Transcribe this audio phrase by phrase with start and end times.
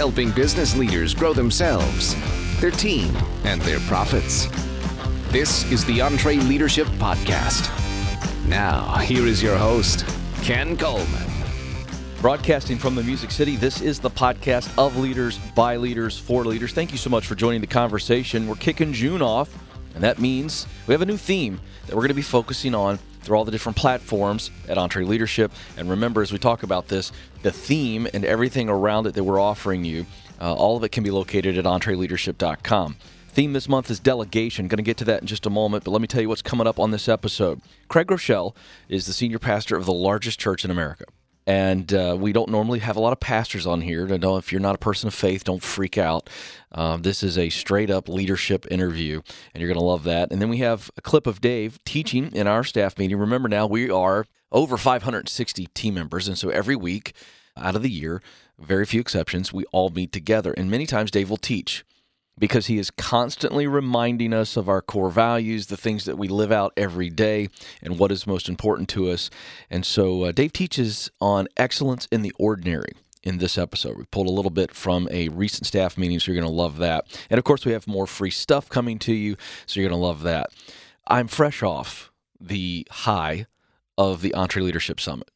[0.00, 2.16] helping business leaders grow themselves,
[2.58, 4.46] their team, and their profits.
[5.30, 7.68] This is the EntreLeadership Podcast.
[8.48, 10.06] Now, here is your host,
[10.40, 11.30] Ken Coleman.
[12.22, 16.72] Broadcasting from the Music City, this is the podcast of leaders, by leaders, for leaders.
[16.72, 18.48] Thank you so much for joining the conversation.
[18.48, 19.54] We're kicking June off,
[19.94, 22.98] and that means we have a new theme that we're going to be focusing on
[23.22, 25.50] through all the different platforms at EntreLeadership.
[25.76, 29.40] And remember, as we talk about this, the theme and everything around it that we're
[29.40, 30.06] offering you,
[30.40, 32.96] uh, all of it can be located at EntreLeadership.com.
[33.28, 34.66] Theme this month is delegation.
[34.66, 36.42] Going to get to that in just a moment, but let me tell you what's
[36.42, 37.60] coming up on this episode.
[37.88, 38.56] Craig Groeschel
[38.88, 41.04] is the senior pastor of the largest church in America.
[41.50, 44.06] And uh, we don't normally have a lot of pastors on here.
[44.06, 46.30] To know if you're not a person of faith, don't freak out.
[46.70, 49.20] Um, this is a straight up leadership interview,
[49.52, 50.30] and you're going to love that.
[50.30, 53.16] And then we have a clip of Dave teaching in our staff meeting.
[53.18, 56.28] Remember now, we are over 560 team members.
[56.28, 57.14] And so every week
[57.56, 58.22] out of the year,
[58.56, 60.52] very few exceptions, we all meet together.
[60.52, 61.84] And many times Dave will teach
[62.38, 66.50] because he is constantly reminding us of our core values, the things that we live
[66.50, 67.48] out every day,
[67.82, 69.30] and what is most important to us.
[69.68, 73.98] And so uh, Dave teaches on excellence in the ordinary in this episode.
[73.98, 76.78] We pulled a little bit from a recent staff meeting, so you're going to love
[76.78, 77.04] that.
[77.28, 80.06] And of course, we have more free stuff coming to you, so you're going to
[80.06, 80.50] love that.
[81.06, 83.46] I'm fresh off the high
[83.98, 85.28] of the EntreLeadership Summit.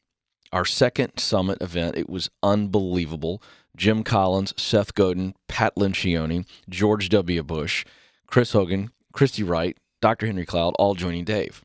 [0.55, 3.43] Our second summit event, it was unbelievable.
[3.75, 7.43] Jim Collins, Seth Godin, Pat Lencioni, George W.
[7.43, 7.83] Bush,
[8.25, 10.27] Chris Hogan, Christy Wright, Dr.
[10.27, 11.61] Henry Cloud, all joining Dave.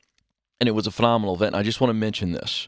[0.58, 1.54] And it was a phenomenal event.
[1.54, 2.66] I just want to mention this.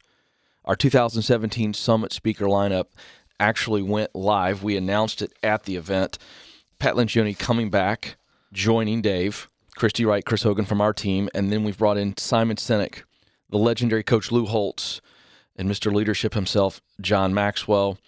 [0.64, 2.86] Our 2017 Summit speaker lineup
[3.40, 4.62] actually went live.
[4.62, 6.18] We announced it at the event.
[6.78, 8.14] Pat Lencioni coming back,
[8.52, 12.58] joining Dave, Christy Wright, Chris Hogan from our team, and then we've brought in Simon
[12.58, 13.02] Sinek,
[13.50, 15.00] the legendary coach Lou Holtz,
[15.56, 15.92] and Mr.
[15.92, 17.98] Leadership himself, John Maxwell.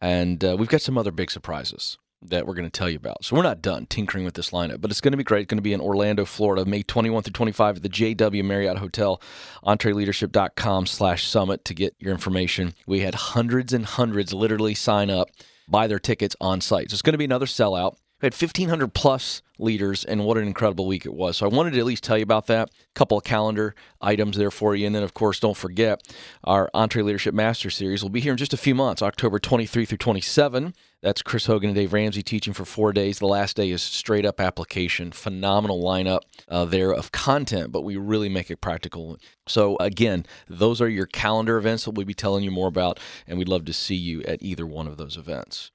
[0.00, 3.24] And uh, we've got some other big surprises that we're going to tell you about.
[3.24, 5.42] So we're not done tinkering with this lineup, but it's going to be great.
[5.42, 8.78] It's going to be in Orlando, Florida, May 21 through 25 at the JW Marriott
[8.78, 9.20] Hotel,
[9.64, 12.74] entreleadership.com slash summit to get your information.
[12.86, 15.30] We had hundreds and hundreds literally sign up,
[15.68, 16.90] buy their tickets on site.
[16.90, 17.96] So it's going to be another sellout.
[18.24, 21.36] Had 1,500 plus leaders, and what an incredible week it was.
[21.36, 22.70] So I wanted to at least tell you about that.
[22.70, 24.86] A couple of calendar items there for you.
[24.86, 26.00] And then, of course, don't forget
[26.42, 29.98] our EntreLeadership Master Series will be here in just a few months, October 23 through
[29.98, 30.74] 27.
[31.02, 33.18] That's Chris Hogan and Dave Ramsey teaching for four days.
[33.18, 35.12] The last day is straight up application.
[35.12, 39.18] Phenomenal lineup uh, there of content, but we really make it practical.
[39.46, 43.36] So, again, those are your calendar events that we'll be telling you more about, and
[43.36, 45.72] we'd love to see you at either one of those events.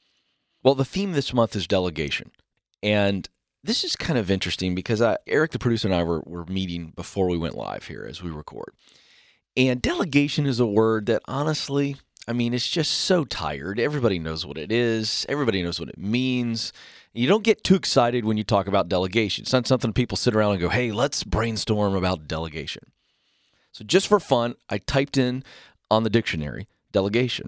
[0.62, 2.32] Well, the theme this month is delegation.
[2.82, 3.28] And
[3.64, 6.94] this is kind of interesting because I, Eric, the producer, and I were, were meeting
[6.96, 8.74] before we went live here as we record.
[9.58, 11.98] And delegation is a word that honestly,
[12.28, 13.80] I mean, it's just so tired.
[13.80, 16.72] Everybody knows what it is, everybody knows what it means.
[17.12, 19.42] You don't get too excited when you talk about delegation.
[19.42, 22.84] It's not something people sit around and go, hey, let's brainstorm about delegation.
[23.72, 25.44] So, just for fun, I typed in
[25.90, 27.48] on the dictionary delegation.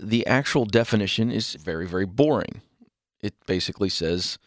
[0.00, 2.62] The actual definition is very, very boring.
[3.20, 4.38] It basically says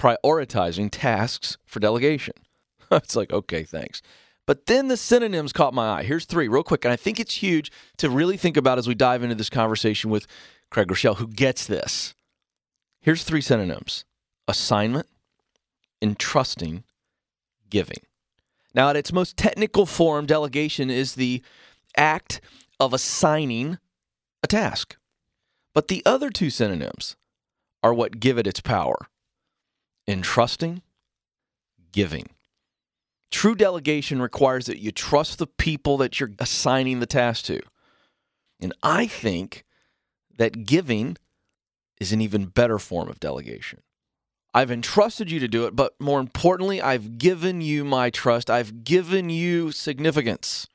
[0.00, 2.34] prioritizing tasks for delegation.
[2.90, 4.02] it's like, okay, thanks.
[4.46, 6.02] But then the synonyms caught my eye.
[6.02, 6.84] Here's three, real quick.
[6.84, 10.10] And I think it's huge to really think about as we dive into this conversation
[10.10, 10.26] with
[10.70, 12.14] Craig Groeschel, who gets this.
[13.00, 14.04] Here's three synonyms
[14.48, 15.06] assignment,
[16.02, 16.82] entrusting,
[17.68, 18.00] giving.
[18.74, 21.42] Now, at its most technical form, delegation is the
[21.96, 22.40] act
[22.80, 23.78] of assigning
[24.42, 24.96] a task.
[25.74, 27.16] But the other two synonyms
[27.82, 28.96] are what give it its power
[30.10, 30.82] entrusting,
[31.92, 32.28] giving.
[33.30, 37.60] True delegation requires that you trust the people that you're assigning the task to.
[38.60, 39.64] And I think
[40.36, 41.16] that giving
[42.00, 43.82] is an even better form of delegation.
[44.52, 48.50] I've entrusted you to do it, but more importantly, I've given you my trust.
[48.50, 50.66] I've given you significance.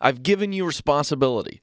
[0.00, 1.60] I've given you responsibility.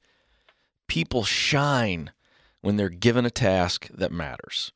[0.86, 2.12] People shine
[2.60, 4.72] when they're given a task that matters.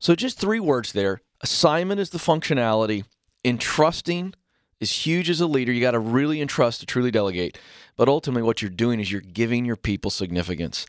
[0.00, 3.04] So, just three words there assignment is the functionality,
[3.44, 4.34] entrusting
[4.80, 5.72] is huge as a leader.
[5.72, 7.58] You got to really entrust to truly delegate.
[7.96, 10.86] But ultimately, what you're doing is you're giving your people significance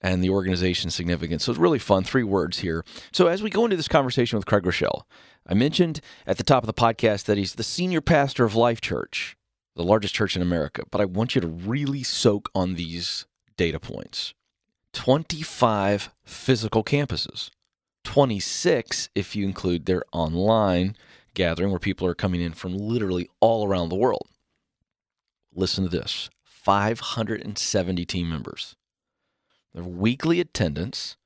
[0.00, 1.44] and the organization significance.
[1.44, 2.04] So it's really fun.
[2.04, 2.84] Three words here.
[3.12, 5.02] So as we go into this conversation with Craig Groeschel,
[5.46, 8.80] I mentioned at the top of the podcast that he's the senior pastor of Life
[8.80, 9.36] Church,
[9.76, 10.84] the largest church in America.
[10.90, 13.26] But I want you to really soak on these
[13.56, 14.34] data points
[14.94, 17.50] 25 physical campuses.
[18.04, 20.96] 26 if you include their online
[21.34, 24.28] gathering where people are coming in from literally all around the world.
[25.52, 28.76] Listen to this 570 team members.
[29.74, 31.16] Their weekly attendance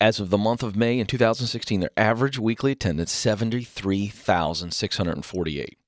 [0.00, 5.78] As of the month of May in 2016, their average weekly attendance 73,648.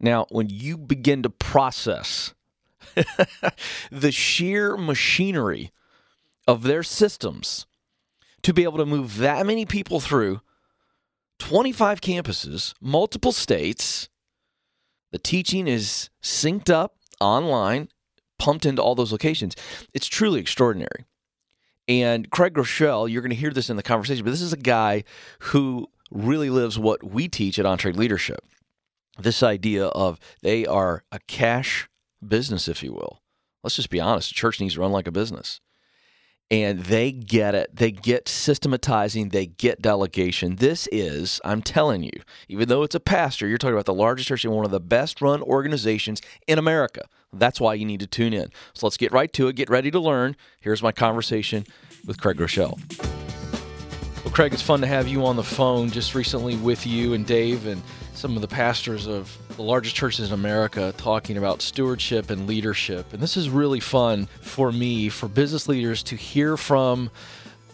[0.00, 2.34] Now, when you begin to process
[3.90, 5.72] the sheer machinery
[6.46, 7.66] of their systems
[8.44, 10.40] to be able to move that many people through
[11.40, 14.08] 25 campuses, multiple states,
[15.10, 17.88] the teaching is synced up online,
[18.38, 19.56] pumped into all those locations.
[19.92, 21.04] It's truly extraordinary.
[21.88, 24.58] And Craig Groeschel, you're going to hear this in the conversation, but this is a
[24.58, 25.04] guy
[25.40, 28.38] who really lives what we teach at EntreLeadership.
[29.18, 31.88] This idea of they are a cash
[32.26, 33.20] business, if you will.
[33.62, 34.30] Let's just be honest.
[34.30, 35.60] The church needs to run like a business.
[36.54, 37.74] And they get it.
[37.74, 39.30] They get systematizing.
[39.30, 40.54] They get delegation.
[40.56, 42.12] This is, I'm telling you,
[42.48, 44.78] even though it's a pastor, you're talking about the largest church and one of the
[44.78, 47.08] best run organizations in America.
[47.32, 48.52] That's why you need to tune in.
[48.72, 49.56] So let's get right to it.
[49.56, 50.36] Get ready to learn.
[50.60, 51.66] Here's my conversation
[52.06, 52.78] with Craig Groeschel.
[54.24, 57.26] Well, Craig, it's fun to have you on the phone just recently with you and
[57.26, 57.82] Dave and
[58.14, 63.12] some of the pastors of the largest churches in America talking about stewardship and leadership.
[63.12, 67.10] And this is really fun for me, for business leaders to hear from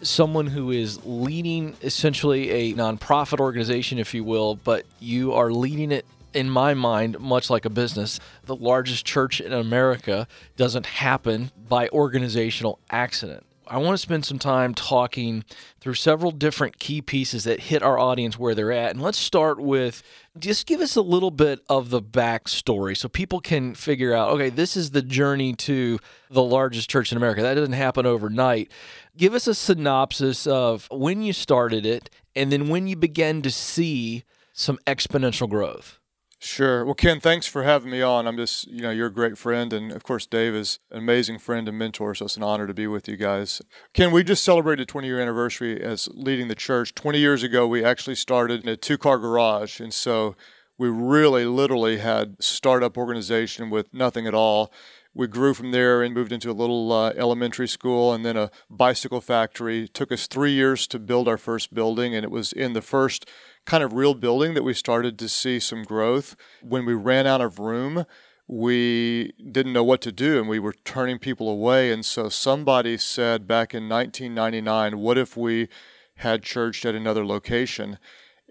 [0.01, 5.91] someone who is leading essentially a nonprofit organization, if you will, but you are leading
[5.91, 11.51] it in my mind, much like a business, the largest church in America doesn't happen
[11.67, 13.45] by organizational accident.
[13.67, 15.45] I want to spend some time talking
[15.79, 18.91] through several different key pieces that hit our audience where they're at.
[18.91, 20.03] And let's start with
[20.37, 24.49] just give us a little bit of the backstory so people can figure out okay,
[24.49, 25.99] this is the journey to
[26.29, 27.41] the largest church in America.
[27.41, 28.71] That doesn't happen overnight.
[29.15, 33.51] Give us a synopsis of when you started it and then when you began to
[33.51, 34.23] see
[34.53, 36.00] some exponential growth.
[36.43, 36.83] Sure.
[36.83, 38.25] Well, Ken, thanks for having me on.
[38.25, 39.71] I'm just, you know, you're a great friend.
[39.71, 42.15] And of course, Dave is an amazing friend and mentor.
[42.15, 43.61] So it's an honor to be with you guys.
[43.93, 46.95] Ken, we just celebrated 20 year anniversary as leading the church.
[46.95, 49.79] 20 years ago, we actually started in a two car garage.
[49.79, 50.35] And so
[50.79, 54.73] we really literally had startup organization with nothing at all.
[55.13, 58.49] We grew from there and moved into a little uh, elementary school and then a
[58.67, 59.83] bicycle factory.
[59.83, 62.81] It took us three years to build our first building, and it was in the
[62.81, 63.29] first
[63.65, 66.35] kind of real building that we started to see some growth.
[66.61, 68.05] When we ran out of room,
[68.47, 71.91] we didn't know what to do and we were turning people away.
[71.91, 75.69] And so somebody said back in 1999, what if we
[76.17, 77.97] had church at another location?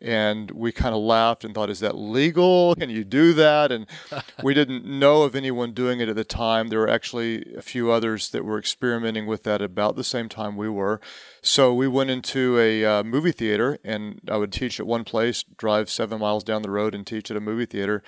[0.01, 2.75] And we kind of laughed and thought, "Is that legal?
[2.75, 3.87] Can you do that?" And
[4.43, 6.69] we didn't know of anyone doing it at the time.
[6.69, 10.57] There were actually a few others that were experimenting with that about the same time
[10.57, 11.01] we were.
[11.43, 15.43] So we went into a uh, movie theater, and I would teach at one place,
[15.43, 18.03] drive seven miles down the road, and teach at a movie theater.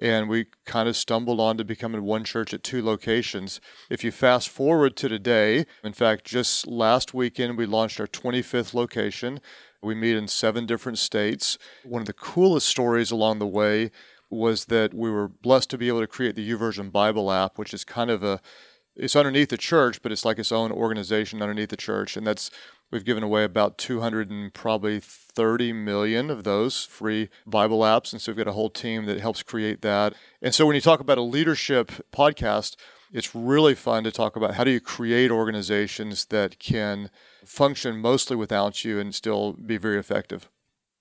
[0.00, 3.60] And we kind of stumbled on to becoming one church at two locations.
[3.88, 8.74] If you fast forward to today, in fact, just last weekend we launched our 25th
[8.74, 9.40] location.
[9.86, 11.58] We meet in seven different states.
[11.84, 13.90] One of the coolest stories along the way
[14.28, 17.72] was that we were blessed to be able to create the YouVersion Bible app, which
[17.72, 18.40] is kind of a
[18.96, 22.50] it's underneath the church, but it's like its own organization underneath the church, and that's
[22.90, 28.22] we've given away about 200 and probably 30 million of those free Bible apps, and
[28.22, 30.14] so we've got a whole team that helps create that.
[30.40, 32.76] And so when you talk about a leadership podcast,
[33.12, 37.10] it's really fun to talk about how do you create organizations that can
[37.46, 40.48] function mostly without you and still be very effective.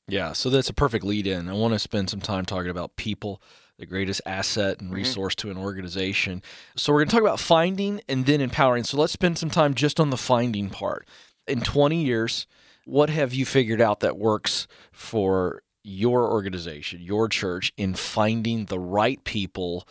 [0.07, 1.49] Yeah, so that's a perfect lead in.
[1.49, 3.41] I want to spend some time talking about people,
[3.79, 4.97] the greatest asset and mm-hmm.
[4.97, 5.49] resource mm-hmm.
[5.49, 6.43] to an organization.
[6.75, 8.83] So we're going to talk about finding and then empowering.
[8.83, 11.07] So let's spend some time just on the finding part.
[11.47, 12.45] In 20 years,
[12.85, 18.79] what have you figured out that works for your organization, your church in finding the
[18.79, 19.87] right people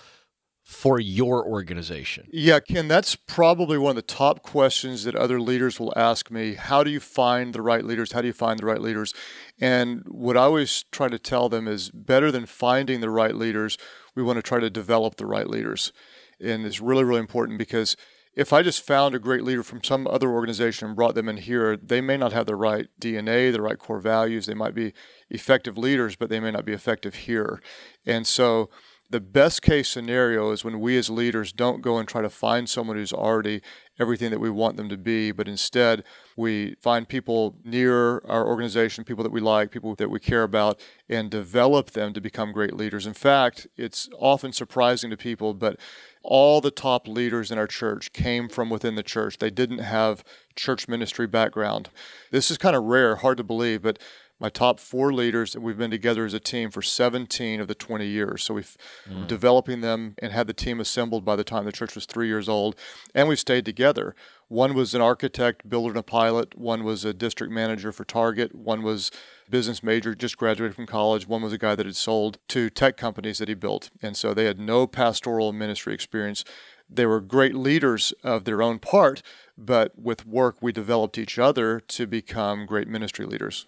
[0.64, 2.26] for your organization?
[2.33, 6.54] Yeah, Ken, that's probably one of the top questions that other leaders will ask me.
[6.54, 8.12] How do you find the right leaders?
[8.12, 9.12] How do you find the right leaders?
[9.61, 13.76] And what I always try to tell them is better than finding the right leaders,
[14.14, 15.92] we want to try to develop the right leaders.
[16.40, 17.97] And it's really, really important because
[18.37, 21.37] if I just found a great leader from some other organization and brought them in
[21.37, 24.47] here, they may not have the right DNA, the right core values.
[24.47, 24.92] They might be
[25.30, 27.62] effective leaders, but they may not be effective here.
[28.04, 28.71] And so,
[29.14, 32.68] the best case scenario is when we as leaders don't go and try to find
[32.68, 33.62] someone who's already
[34.00, 36.02] everything that we want them to be, but instead
[36.37, 40.80] we find people near our organization, people that we like, people that we care about,
[41.09, 43.06] and develop them to become great leaders.
[43.06, 45.78] In fact, it's often surprising to people, but
[46.25, 49.38] all the top leaders in our church came from within the church.
[49.38, 50.25] They didn't have
[50.56, 51.90] church ministry background.
[52.33, 54.00] This is kind of rare, hard to believe, but
[54.41, 57.75] my top four leaders, and we've been together as a team for 17 of the
[57.75, 58.43] 20 years.
[58.43, 58.76] So we've
[59.09, 59.26] mm.
[59.26, 62.49] developing them and had the team assembled by the time the church was three years
[62.49, 62.76] old,
[63.14, 64.14] and we've stayed together.
[64.49, 66.59] One was an architect, builder, and a pilot.
[66.59, 68.55] One was a district manager for Target.
[68.55, 69.11] One was
[69.49, 71.26] business major, just graduated from college.
[71.29, 74.35] One was a guy that had sold to tech companies that he built, and so
[74.35, 76.45] they had no pastoral ministry experience.
[76.88, 79.23] They were great leaders of their own part,
[79.57, 83.67] but with work, we developed each other to become great ministry leaders.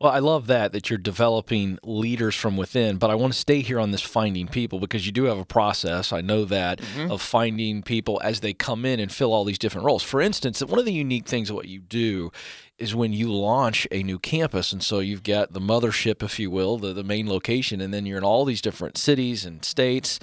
[0.00, 3.60] Well, I love that that you're developing leaders from within, but I want to stay
[3.60, 6.12] here on this finding people because you do have a process.
[6.12, 7.10] I know that mm-hmm.
[7.10, 10.02] of finding people as they come in and fill all these different roles.
[10.02, 12.30] For instance, one of the unique things of what you do
[12.78, 16.50] is when you launch a new campus, and so you've got the mothership, if you
[16.50, 20.18] will, the the main location, and then you're in all these different cities and states,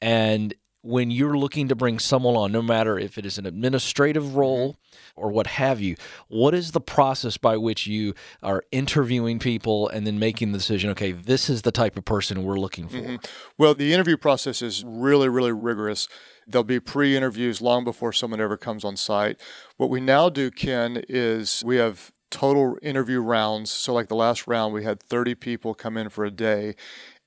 [0.00, 4.34] and when you're looking to bring someone on, no matter if it is an administrative
[4.34, 4.76] role
[5.14, 5.94] or what have you,
[6.28, 10.90] what is the process by which you are interviewing people and then making the decision,
[10.90, 12.96] okay, this is the type of person we're looking for?
[12.96, 13.16] Mm-hmm.
[13.56, 16.08] Well, the interview process is really, really rigorous.
[16.46, 19.40] There'll be pre interviews long before someone ever comes on site.
[19.76, 23.70] What we now do, Ken, is we have total interview rounds.
[23.70, 26.74] So, like the last round, we had 30 people come in for a day.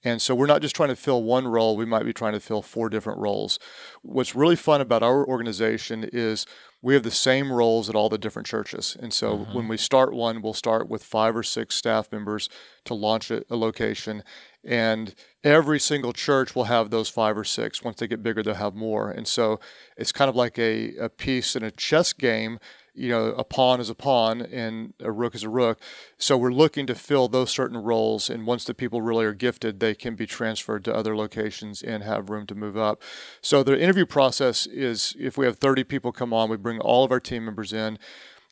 [0.06, 2.40] And so we're not just trying to fill one role, we might be trying to
[2.40, 3.58] fill four different roles.
[4.04, 6.46] What's really fun about our organization is
[6.84, 8.96] we have the same roles at all the different churches.
[9.02, 9.56] And so mm-hmm.
[9.56, 12.48] when we start one, we'll start with five or six staff members
[12.84, 14.24] to launch a, a, location.
[14.64, 17.84] And every single church will have those five or six.
[17.84, 19.10] Once they get bigger, they'll have more.
[19.10, 19.60] And so
[19.98, 22.60] it's kind of like a, a piece in a chess game
[22.96, 25.80] you know, a pawn is a pawn and a rook is a rook.
[26.18, 28.30] So we're looking to fill those certain roles.
[28.30, 32.04] And once the people really are gifted, they can be transferred to other locations and
[32.04, 33.02] have room to move up.
[33.42, 37.04] So the interview process is if we have 30 people come on, we bring all
[37.04, 38.00] of our team members in.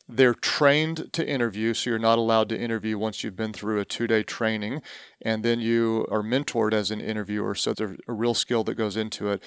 [0.09, 3.85] They're trained to interview, so you're not allowed to interview once you've been through a
[3.85, 4.81] two day training,
[5.21, 7.55] and then you are mentored as an interviewer.
[7.55, 9.41] So there's a real skill that goes into it.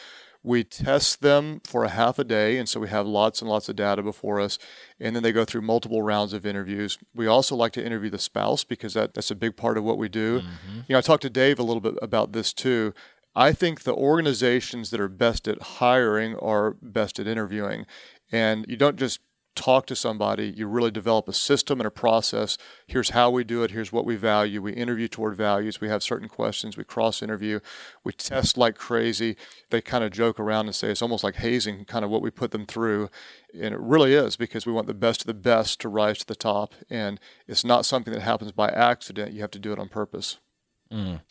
[0.46, 3.68] We test them for a half a day, and so we have lots and lots
[3.68, 4.60] of data before us.
[5.00, 6.98] And then they go through multiple rounds of interviews.
[7.12, 9.98] We also like to interview the spouse because that, that's a big part of what
[9.98, 10.42] we do.
[10.42, 10.76] Mm-hmm.
[10.86, 12.94] You know, I talked to Dave a little bit about this too.
[13.34, 17.84] I think the organizations that are best at hiring are best at interviewing.
[18.30, 19.18] And you don't just
[19.56, 22.56] talk to somebody, you really develop a system and a process.
[22.86, 23.72] Here's how we do it.
[23.72, 24.62] Here's what we value.
[24.62, 25.80] We interview toward values.
[25.80, 26.76] We have certain questions.
[26.76, 27.60] We cross interview.
[28.04, 29.36] We test like crazy.
[29.70, 32.30] They kind of joke around and say it's almost like hazing, kind of what we
[32.30, 33.08] put them through.
[33.52, 36.26] And it really is because we want the best of the best to rise to
[36.26, 36.75] the top.
[36.88, 39.32] And it's not something that happens by accident.
[39.32, 40.38] You have to do it on purpose.
[40.92, 41.22] Mm.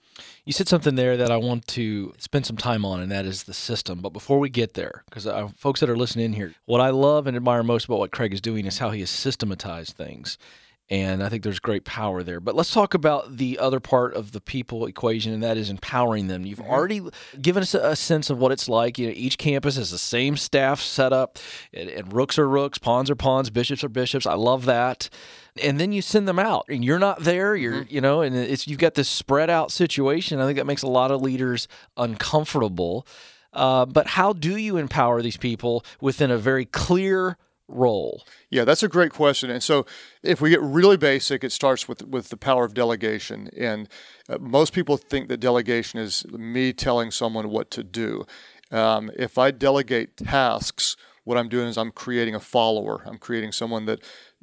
[0.46, 3.44] You said something there that I want to spend some time on, and that is
[3.44, 4.00] the system.
[4.02, 6.90] But before we get there, because uh, folks that are listening in here, what I
[6.90, 10.38] love and admire most about what Craig is doing is how he has systematized things.
[10.88, 12.40] And I think there's great power there.
[12.40, 16.28] But let's talk about the other part of the people equation, and that is empowering
[16.28, 16.46] them.
[16.46, 16.70] You've mm-hmm.
[16.72, 17.02] already
[17.42, 19.00] given us a sense of what it's like.
[19.00, 21.40] You know, each campus has the same staff setup,
[21.74, 24.28] and, and rooks are rooks, pawns are pawns, bishops are bishops.
[24.28, 25.10] I love that
[25.62, 27.94] and then you send them out and you're not there you're mm-hmm.
[27.94, 30.88] you know and it's you've got this spread out situation i think that makes a
[30.88, 33.06] lot of leaders uncomfortable
[33.56, 38.24] uh, but how do you empower these people within a very clear role?
[38.50, 39.50] Yeah, that's a great question.
[39.50, 39.86] And so,
[40.22, 43.50] if we get really basic, it starts with with the power of delegation.
[43.58, 43.88] And
[44.30, 48.26] uh, most people think that delegation is me telling someone what to do.
[48.72, 53.04] Um, if I delegate tasks, what I'm doing is I'm creating a follower.
[53.06, 54.02] I'm creating someone that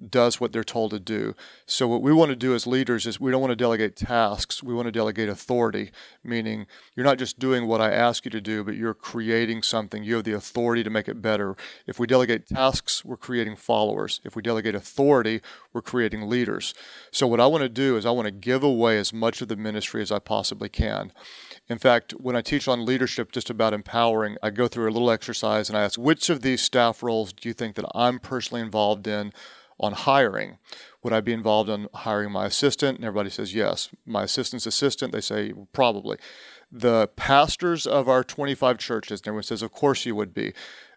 [0.09, 1.35] does what they're told to do.
[1.67, 4.63] So what we want to do as leaders is we don't want to delegate tasks.
[4.63, 5.93] We want to delegate authority,
[6.25, 10.03] meaning you're not just doing what I ask you to do, but you're creating something.
[10.03, 11.57] You have the authority to make it better.
[11.87, 14.21] If we delegate tasks, we're creating followers.
[14.25, 15.41] If we delegate authority,
[15.73, 16.75] we're creating leaders.
[17.11, 19.49] So what I want to do is I want to give away as much of
[19.49, 21.13] the ministry as I possibly can.
[21.69, 25.11] In fact, when I teach on leadership, just about empowering, I go through a little
[25.11, 28.63] exercise and I ask, which of these staff roles do you think that I'm personally
[28.63, 29.33] involved in
[29.79, 30.59] on hiring.
[31.03, 32.99] Would I be involved in hiring my assistant?
[32.99, 33.91] And everybody says yes.
[34.07, 36.19] My assistant's assistant, they say probably.
[36.71, 40.53] The pastors of our 25 churches, and everyone says, of course you would be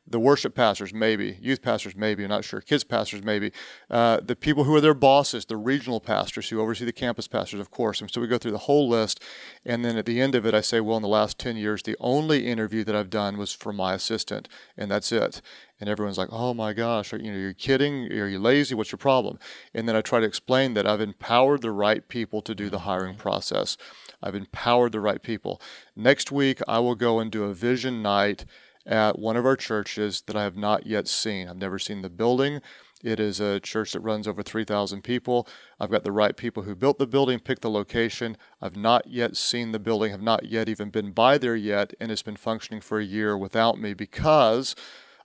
[0.08, 3.52] the worship pastors, maybe, youth pastors, maybe, I'm not sure, kids pastors, maybe,
[3.90, 7.60] uh, the people who are their bosses, the regional pastors who oversee the campus pastors,
[7.60, 8.02] of course.
[8.02, 9.20] And so we go through the whole list.
[9.66, 11.82] And then at the end of it, I say, well, in the last 10 years,
[11.82, 14.48] the only interview that I've done was for my assistant,
[14.78, 15.42] and that's it.
[15.80, 18.12] And everyone's like, oh my gosh, are, you know, you're kidding?
[18.14, 18.76] Are you lazy?
[18.76, 19.40] What's your problem?
[19.74, 22.80] And then I try to explain that I've empowered the right people to do the
[22.80, 23.76] hiring process.
[24.24, 25.62] I've empowered the right people.
[25.96, 28.46] Next week, I will go and do a vision night
[28.86, 31.48] at one of our churches that I have not yet seen.
[31.48, 32.62] I've never seen the building.
[33.04, 35.48] It is a church that runs over 3,000 people.
[35.80, 38.38] I've got the right people who built the building, picked the location.
[38.62, 42.12] I've not yet seen the building, have not yet even been by there yet, and
[42.12, 44.75] it's been functioning for a year without me because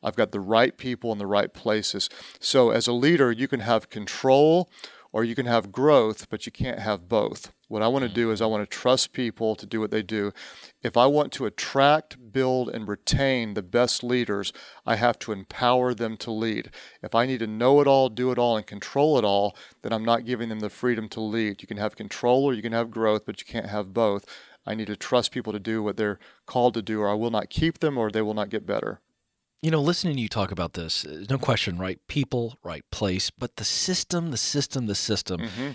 [0.03, 2.09] I've got the right people in the right places.
[2.39, 4.71] So, as a leader, you can have control
[5.13, 7.53] or you can have growth, but you can't have both.
[7.69, 8.15] What I want to mm.
[8.15, 10.33] do is I want to trust people to do what they do.
[10.83, 14.53] If I want to attract, build, and retain the best leaders,
[14.85, 16.71] I have to empower them to lead.
[17.03, 19.93] If I need to know it all, do it all, and control it all, then
[19.93, 21.63] I'm not giving them the freedom to lead.
[21.63, 24.25] You can have control or you can have growth, but you can't have both.
[24.67, 27.31] I need to trust people to do what they're called to do, or I will
[27.31, 29.01] not keep them, or they will not get better.
[29.63, 33.57] You know, listening to you talk about this, no question, right people, right place, but
[33.57, 35.43] the system, the system, the system.
[35.43, 35.71] Mm-hmm.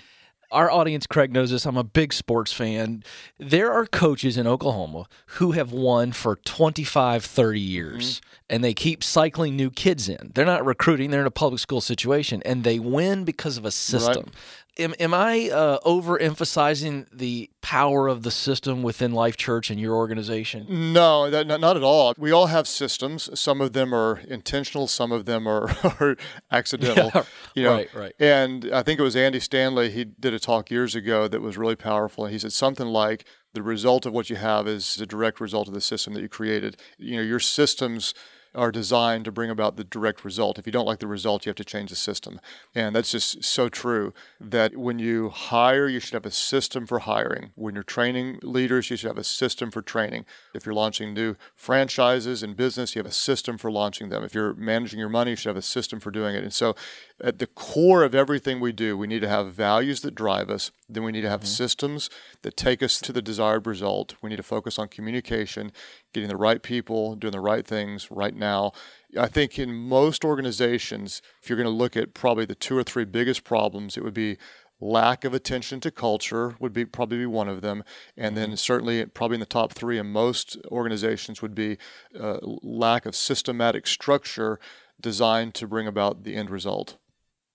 [0.51, 1.65] Our audience, Craig knows this.
[1.65, 3.03] I'm a big sports fan.
[3.37, 9.03] There are coaches in Oklahoma who have won for 25, 30 years, and they keep
[9.03, 10.31] cycling new kids in.
[10.33, 13.71] They're not recruiting, they're in a public school situation, and they win because of a
[13.71, 14.31] system.
[14.77, 19.95] Am, am I uh, overemphasizing the power of the system within Life Church and your
[19.95, 20.93] organization?
[20.93, 22.13] No, that, not, not at all.
[22.17, 23.29] We all have systems.
[23.39, 26.17] Some of them are intentional, some of them are, are
[26.51, 27.09] accidental.
[27.13, 27.23] Yeah,
[27.55, 28.13] you know, right, right.
[28.19, 29.91] And I think it was Andy Stanley.
[29.91, 32.25] He did a talk years ago that was really powerful.
[32.25, 35.73] He said something like, "The result of what you have is a direct result of
[35.73, 38.13] the system that you created." You know, your systems
[38.55, 40.57] are designed to bring about the direct result.
[40.57, 42.39] If you don't like the result, you have to change the system.
[42.73, 46.99] And that's just so true that when you hire, you should have a system for
[46.99, 47.51] hiring.
[47.55, 50.25] When you're training leaders, you should have a system for training.
[50.53, 54.23] If you're launching new franchises in business, you have a system for launching them.
[54.23, 56.43] If you're managing your money, you should have a system for doing it.
[56.43, 56.75] And so
[57.21, 60.71] at the core of everything we do, we need to have values that drive us.
[60.87, 61.47] Then we need to have mm-hmm.
[61.47, 62.09] systems
[62.41, 64.15] that take us to the desired result.
[64.21, 65.71] We need to focus on communication,
[66.15, 68.71] getting the right people, doing the right things right now.
[69.19, 72.83] I think in most organizations, if you're going to look at probably the two or
[72.83, 74.37] three biggest problems, it would be
[74.79, 77.81] lack of attention to culture would be probably be one of them
[78.17, 78.55] and then mm-hmm.
[78.55, 81.77] certainly probably in the top three in most organizations would be
[82.19, 84.59] uh, lack of systematic structure
[84.99, 86.97] designed to bring about the end result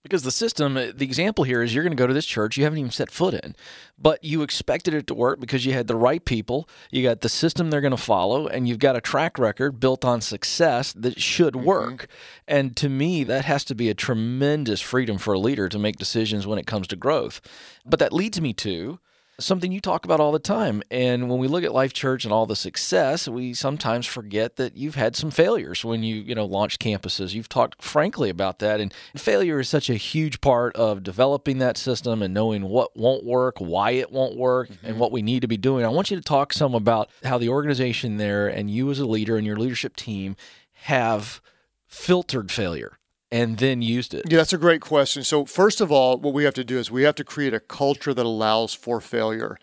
[0.02, 2.56] because the system, uh, the example here is you're going to go to this church
[2.56, 3.54] you haven't even set foot in,
[3.98, 7.28] but you expected it to work because you had the right people, you got the
[7.28, 11.20] system they're going to follow, and you've got a track record built on success that
[11.20, 11.66] should mm-hmm.
[11.66, 11.92] work.
[11.92, 12.04] Mm-hmm.
[12.48, 15.96] And to me, that has to be a tremendous freedom for a leader to make
[15.96, 17.40] decisions when it comes to growth.
[17.84, 18.98] But that leads me to
[19.40, 20.82] something you talk about all the time.
[20.90, 24.76] And when we look at Life Church and all the success, we sometimes forget that
[24.76, 27.34] you've had some failures when you, you know, launched campuses.
[27.34, 28.80] You've talked frankly about that.
[28.80, 33.24] And failure is such a huge part of developing that system and knowing what won't
[33.24, 34.86] work, why it won't work, mm-hmm.
[34.86, 35.84] and what we need to be doing.
[35.84, 39.06] I want you to talk some about how the organization there and you as a
[39.06, 40.36] leader and your leadership team
[40.84, 41.40] have
[41.86, 42.99] filtered failure
[43.30, 44.24] and then used it?
[44.30, 45.24] Yeah, that's a great question.
[45.24, 47.60] So, first of all, what we have to do is we have to create a
[47.60, 49.58] culture that allows for failure.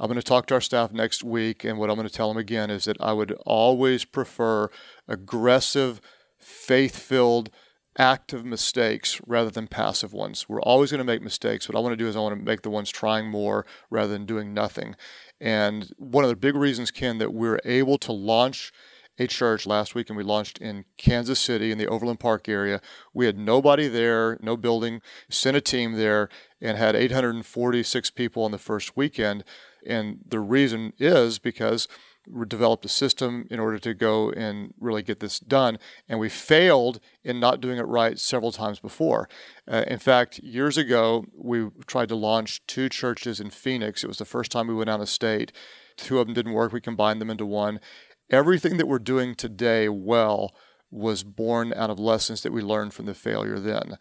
[0.00, 2.28] I'm going to talk to our staff next week, and what I'm going to tell
[2.28, 4.70] them again is that I would always prefer
[5.08, 6.00] aggressive,
[6.38, 7.50] faith filled,
[7.98, 10.48] active mistakes rather than passive ones.
[10.48, 11.68] We're always going to make mistakes.
[11.68, 14.12] What I want to do is I want to make the ones trying more rather
[14.12, 14.94] than doing nothing.
[15.40, 18.72] And one of the big reasons, Ken, that we're able to launch
[19.18, 22.80] a church last week and we launched in Kansas City in the Overland Park area.
[23.12, 26.28] We had nobody there, no building, sent a team there
[26.60, 29.44] and had 846 people on the first weekend.
[29.86, 31.88] And the reason is because
[32.30, 35.78] we developed a system in order to go and really get this done.
[36.08, 39.28] And we failed in not doing it right several times before.
[39.66, 44.04] Uh, in fact, years ago, we tried to launch two churches in Phoenix.
[44.04, 45.52] It was the first time we went out of state.
[45.96, 46.72] Two of them didn't work.
[46.72, 47.80] We combined them into one
[48.30, 50.54] everything that we're doing today well
[50.90, 53.98] was born out of lessons that we learned from the failure then.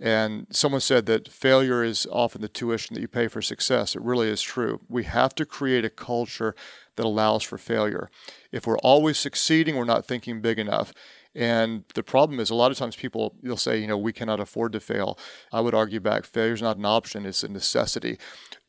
[0.00, 3.94] And someone said that failure is often the tuition that you pay for success.
[3.94, 4.80] It really is true.
[4.88, 6.56] We have to create a culture
[6.96, 8.10] that allows for failure.
[8.50, 10.92] If we're always succeeding, we're not thinking big enough.
[11.34, 14.38] And the problem is, a lot of times people you'll say, you know, we cannot
[14.38, 15.18] afford to fail.
[15.50, 18.18] I would argue back, failure is not an option; it's a necessity.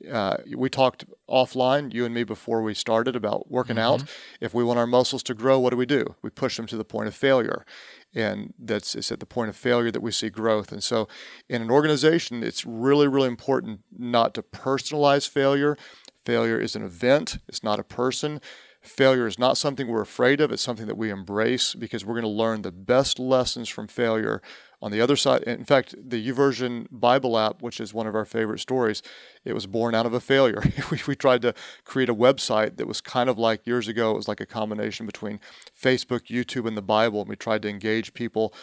[0.09, 4.03] Uh, we talked offline, you and me, before we started about working mm-hmm.
[4.03, 4.09] out.
[4.39, 6.15] If we want our muscles to grow, what do we do?
[6.21, 7.65] We push them to the point of failure,
[8.13, 10.71] and that's it's at the point of failure that we see growth.
[10.71, 11.09] And so,
[11.49, 15.77] in an organization, it's really, really important not to personalize failure.
[16.23, 18.39] Failure is an event; it's not a person.
[18.83, 22.23] Failure is not something we're afraid of, it's something that we embrace because we're going
[22.23, 24.41] to learn the best lessons from failure.
[24.81, 28.25] On the other side, in fact, the YouVersion Bible app, which is one of our
[28.25, 29.01] favorite stories,
[29.45, 30.61] it was born out of a failure.
[30.91, 31.53] we, we tried to
[31.85, 35.05] create a website that was kind of like years ago, it was like a combination
[35.05, 35.39] between
[35.81, 37.21] Facebook, YouTube, and the Bible.
[37.21, 38.53] And we tried to engage people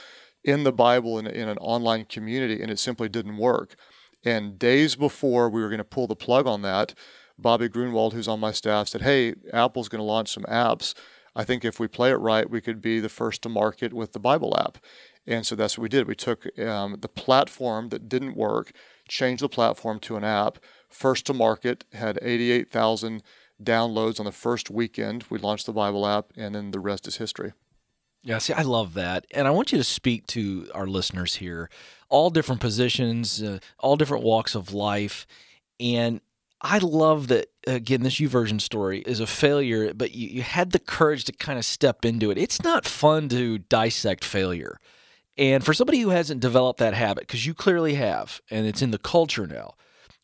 [0.45, 3.75] in the Bible in, in an online community, and it simply didn't work.
[4.23, 6.93] And days before we were going to pull the plug on that,
[7.43, 10.95] Bobby Gruenewald, who's on my staff, said, Hey, Apple's going to launch some apps.
[11.35, 14.13] I think if we play it right, we could be the first to market with
[14.13, 14.79] the Bible app.
[15.27, 16.09] And so that's what we did.
[16.09, 18.73] We took um, the platform that didn't work,
[19.09, 23.23] changed the platform to an app, first to market, had 88,000
[23.63, 25.25] downloads on the first weekend.
[25.31, 27.53] We launched the Bible app, and then the rest is history.
[28.23, 29.27] Yeah, see, I love that.
[29.31, 31.71] And I want you to speak to our listeners here,
[32.09, 35.27] all different positions, uh, all different walks of life.
[35.79, 36.21] And
[36.63, 40.79] I love that, again, this YouVersion story is a failure, but you, you had the
[40.79, 42.39] courage to kind of step into it.
[42.39, 44.79] It's not fun to dissect failure.
[45.39, 48.91] And for somebody who hasn't developed that habit, because you clearly have, and it's in
[48.91, 49.75] the culture now,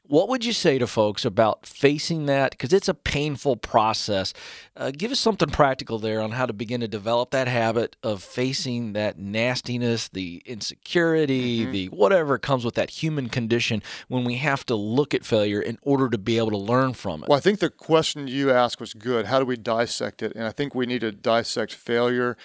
[0.08, 2.52] what would you say to folks about facing that?
[2.52, 4.32] Because it's a painful process.
[4.76, 8.22] Uh, give us something practical there on how to begin to develop that habit of
[8.22, 11.72] facing that nastiness, the insecurity, mm-hmm.
[11.72, 15.78] the whatever comes with that human condition when we have to look at failure in
[15.82, 17.28] order to be able to learn from it.
[17.28, 19.26] Well, I think the question you asked was good.
[19.26, 20.34] How do we dissect it?
[20.34, 22.36] And I think we need to dissect failure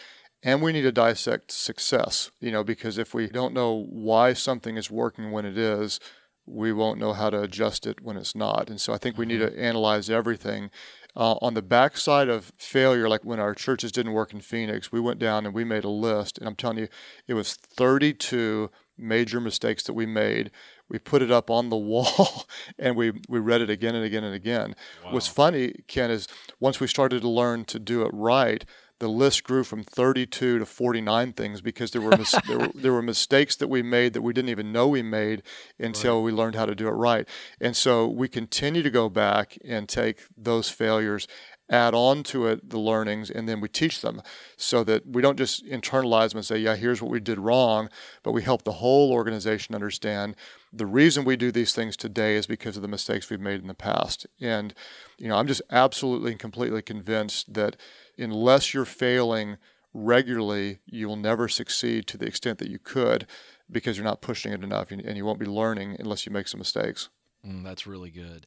[0.44, 4.76] and we need to dissect success, you know, because if we don't know why something
[4.76, 6.00] is working when it is,
[6.46, 8.70] we won't know how to adjust it when it's not.
[8.70, 9.56] And so I think we need mm-hmm.
[9.56, 10.70] to analyze everything.
[11.14, 15.00] Uh, on the backside of failure, like when our churches didn't work in Phoenix, we
[15.00, 16.38] went down and we made a list.
[16.38, 16.88] And I'm telling you,
[17.28, 20.52] it was 32 major mistakes that we made.
[20.88, 22.46] We put it up on the wall
[22.80, 24.76] and we, we read it again and again and again.
[25.04, 25.14] Wow.
[25.14, 26.28] What's funny, Ken, is
[26.62, 28.64] once we started to learn to do it right,
[29.02, 32.94] the list grew from 32 to 49 things because there were, mis- there, were there
[32.94, 35.42] were mistakes that we made that we didn't even know we made
[35.80, 36.26] until right.
[36.26, 37.28] we learned how to do it right.
[37.60, 41.28] And so we continue to go back and take those failures
[41.72, 44.22] add on to it the learnings and then we teach them
[44.58, 47.90] so that we don't just internalize them and say yeah here's what we did wrong
[48.24, 50.36] but we help the whole organization understand
[50.74, 53.68] the reason we do these things today is because of the mistakes we've made in
[53.68, 54.74] the past and
[55.18, 57.78] you know i'm just absolutely and completely convinced that
[58.18, 59.58] unless you're failing
[59.94, 63.28] regularly, you will never succeed to the extent that you could
[63.70, 66.60] because you're not pushing it enough and you won't be learning unless you make some
[66.60, 67.10] mistakes.
[67.46, 68.46] Mm, that's really good.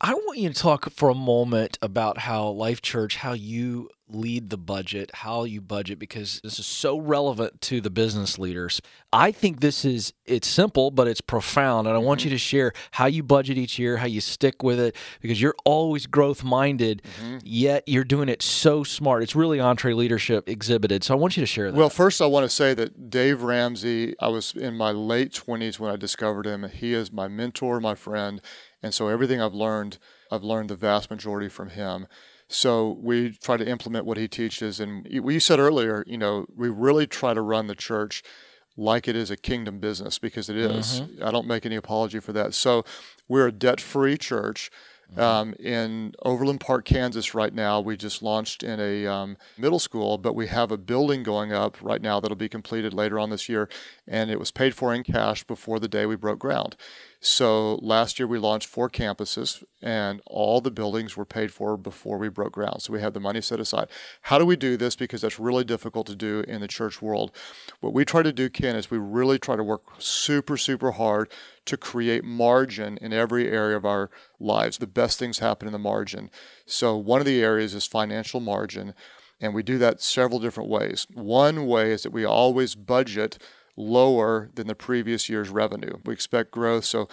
[0.00, 4.50] I want you to talk for a moment about how Life Church, how you lead
[4.50, 8.80] the budget, how you budget, because this is so relevant to the business leaders.
[9.12, 11.86] I think this is it's simple, but it's profound.
[11.86, 12.34] And I want you mm-hmm.
[12.34, 16.06] to share how you budget each year, how you stick with it, because you're always
[16.06, 17.38] growth minded, mm-hmm.
[17.42, 19.22] yet you're doing it so smart.
[19.22, 21.04] It's really EntreLeadership exhibited.
[21.04, 21.76] So I want you to share that.
[21.76, 25.78] Well, first I want to say that Dave Ramsey, I was in my late 20s
[25.78, 26.68] when I discovered him.
[26.68, 28.40] He is my mentor, my friend
[28.82, 29.98] and so everything I've learned,
[30.30, 32.06] I've learned the vast majority from him.
[32.48, 34.80] So we try to implement what he teaches.
[34.80, 38.22] And you said earlier, you know, we really try to run the church
[38.76, 41.02] like it is a kingdom business because it is.
[41.02, 41.24] Mm-hmm.
[41.24, 42.54] I don't make any apology for that.
[42.54, 42.84] So
[43.28, 44.70] we're a debt free church.
[45.12, 45.20] Mm-hmm.
[45.20, 50.18] Um, in Overland Park, Kansas, right now, we just launched in a um, middle school,
[50.18, 53.48] but we have a building going up right now that'll be completed later on this
[53.48, 53.70] year,
[54.06, 56.76] and it was paid for in cash before the day we broke ground.
[57.20, 62.16] So last year we launched four campuses, and all the buildings were paid for before
[62.16, 62.82] we broke ground.
[62.82, 63.88] So we had the money set aside.
[64.22, 64.94] How do we do this?
[64.94, 67.32] Because that's really difficult to do in the church world.
[67.80, 71.28] What we try to do, Ken, is we really try to work super, super hard
[71.64, 74.78] to create margin in every area of our lives.
[74.78, 76.30] The best things happen in the margin.
[76.66, 78.94] So one of the areas is financial margin.
[79.40, 81.06] And we do that several different ways.
[81.14, 83.38] One way is that we always budget
[83.78, 85.98] lower than the previous year's revenue.
[86.04, 86.84] We expect growth.
[86.84, 87.08] So,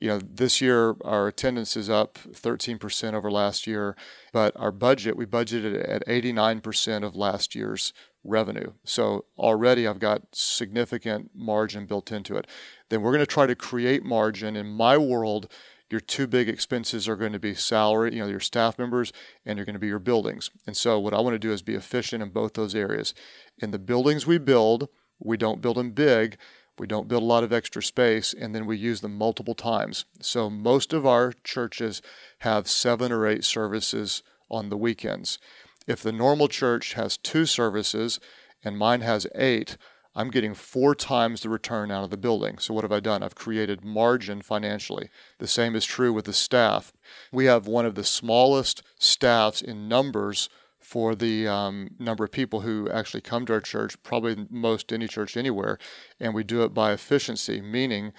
[0.00, 3.96] you know, this year our attendance is up 13% over last year,
[4.32, 7.92] but our budget, we budgeted at 89% of last year's
[8.24, 8.72] revenue.
[8.84, 12.46] So already I've got significant margin built into it.
[12.88, 14.56] Then we're going to try to create margin.
[14.56, 15.48] In my world,
[15.88, 19.12] your two big expenses are going to be salary, you know, your staff members,
[19.46, 20.50] and you're going to be your buildings.
[20.66, 23.14] And so what I want to do is be efficient in both those areas.
[23.58, 26.36] In the buildings we build, we don't build them big.
[26.78, 30.04] We don't build a lot of extra space, and then we use them multiple times.
[30.20, 32.00] So most of our churches
[32.40, 35.38] have seven or eight services on the weekends.
[35.86, 38.20] If the normal church has two services
[38.62, 39.76] and mine has eight,
[40.14, 42.58] I'm getting four times the return out of the building.
[42.58, 43.22] So, what have I done?
[43.22, 45.10] I've created margin financially.
[45.38, 46.92] The same is true with the staff.
[47.30, 50.48] We have one of the smallest staffs in numbers
[50.88, 55.06] for the um, number of people who actually come to our church, probably most any
[55.06, 55.78] church anywhere,
[56.18, 58.14] and we do it by efficiency, meaning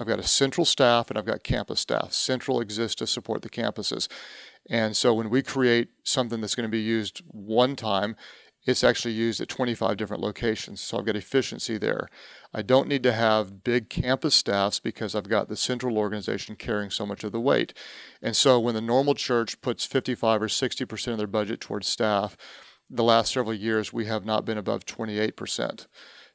[0.00, 2.14] I've got a central staff and I've got campus staff.
[2.14, 4.08] Central exists to support the campuses.
[4.70, 8.16] And so when we create something that's going to be used one time,
[8.66, 10.80] it's actually used at 25 different locations.
[10.80, 12.08] So I've got efficiency there.
[12.52, 16.90] I don't need to have big campus staffs because I've got the central organization carrying
[16.90, 17.74] so much of the weight.
[18.22, 22.36] And so when the normal church puts 55 or 60% of their budget towards staff,
[22.88, 25.86] the last several years we have not been above 28%.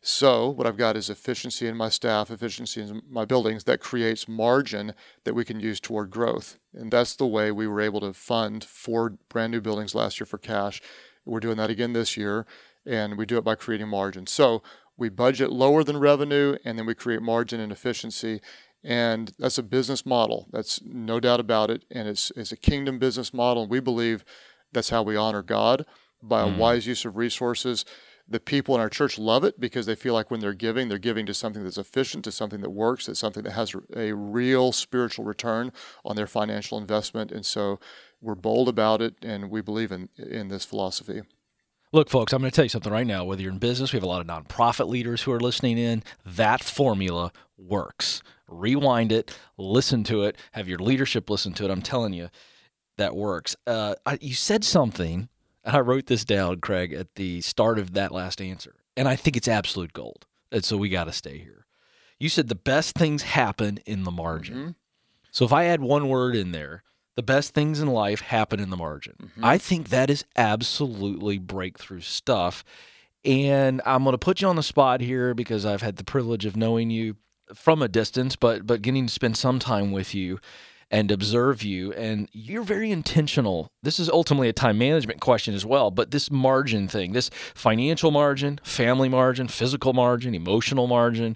[0.01, 4.29] So, what I've got is efficiency in my staff, efficiency in my buildings that creates
[4.29, 4.93] margin
[5.25, 6.57] that we can use toward growth.
[6.73, 10.25] And that's the way we were able to fund four brand new buildings last year
[10.25, 10.81] for cash.
[11.29, 12.45] We're doing that again this year,
[12.85, 14.27] and we do it by creating margin.
[14.27, 14.61] So,
[14.97, 18.41] we budget lower than revenue, and then we create margin and efficiency.
[18.83, 20.47] And that's a business model.
[20.51, 21.85] That's no doubt about it.
[21.89, 23.63] And it's, it's a kingdom business model.
[23.63, 24.25] And we believe
[24.73, 25.85] that's how we honor God
[26.21, 26.57] by a mm.
[26.57, 27.85] wise use of resources
[28.29, 30.99] the people in our church love it because they feel like when they're giving, they're
[30.99, 34.71] giving to something that's efficient, to something that works, to something that has a real
[34.71, 35.71] spiritual return
[36.05, 37.31] on their financial investment.
[37.31, 37.79] And so
[38.21, 41.21] we're bold about it and we believe in, in this philosophy.
[41.91, 43.25] Look, folks, I'm going to tell you something right now.
[43.25, 46.03] Whether you're in business, we have a lot of nonprofit leaders who are listening in.
[46.25, 48.21] That formula works.
[48.47, 51.71] Rewind it, listen to it, have your leadership listen to it.
[51.71, 52.29] I'm telling you,
[52.97, 53.55] that works.
[53.65, 55.29] Uh, I, you said something
[55.63, 58.75] and I wrote this down, Craig, at the start of that last answer.
[58.95, 60.25] And I think it's absolute gold.
[60.51, 61.65] And so we got to stay here.
[62.19, 64.55] You said the best things happen in the margin.
[64.55, 64.69] Mm-hmm.
[65.31, 66.83] So if I add one word in there,
[67.19, 69.13] the best things in life happen in the margin.
[69.21, 69.43] Mm-hmm.
[69.43, 72.63] I think that is absolutely breakthrough stuff.
[73.25, 76.45] And I'm going to put you on the spot here because I've had the privilege
[76.45, 77.17] of knowing you
[77.53, 80.39] from a distance, but but getting to spend some time with you
[80.89, 81.91] and observe you.
[81.91, 83.69] And you're very intentional.
[83.83, 88.11] This is ultimately a time management question as well, but this margin thing, this financial
[88.11, 91.35] margin, family margin, physical margin, emotional margin,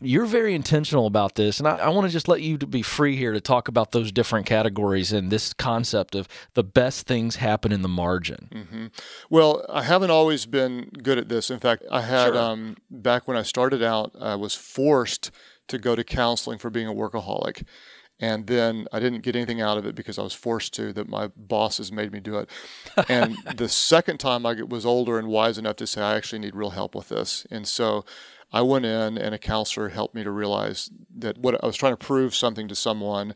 [0.00, 1.58] you're very intentional about this.
[1.58, 3.92] And I, I want to just let you to be free here to talk about
[3.92, 8.48] those different categories and this concept of the best things happen in the margin.
[8.52, 8.86] Mm-hmm.
[9.30, 11.50] Well, I haven't always been good at this.
[11.50, 12.38] In fact, I had, sure.
[12.38, 15.30] um, back when I started out, I was forced
[15.68, 17.64] to go to counseling for being a workaholic.
[18.20, 21.08] And then I didn't get anything out of it because I was forced to, that
[21.08, 22.48] my bosses made me do it.
[23.08, 26.54] And the second time I was older and wise enough to say, I actually need
[26.54, 27.44] real help with this.
[27.50, 28.04] And so
[28.52, 31.92] I went in and a counselor helped me to realize that what I was trying
[31.92, 33.34] to prove something to someone.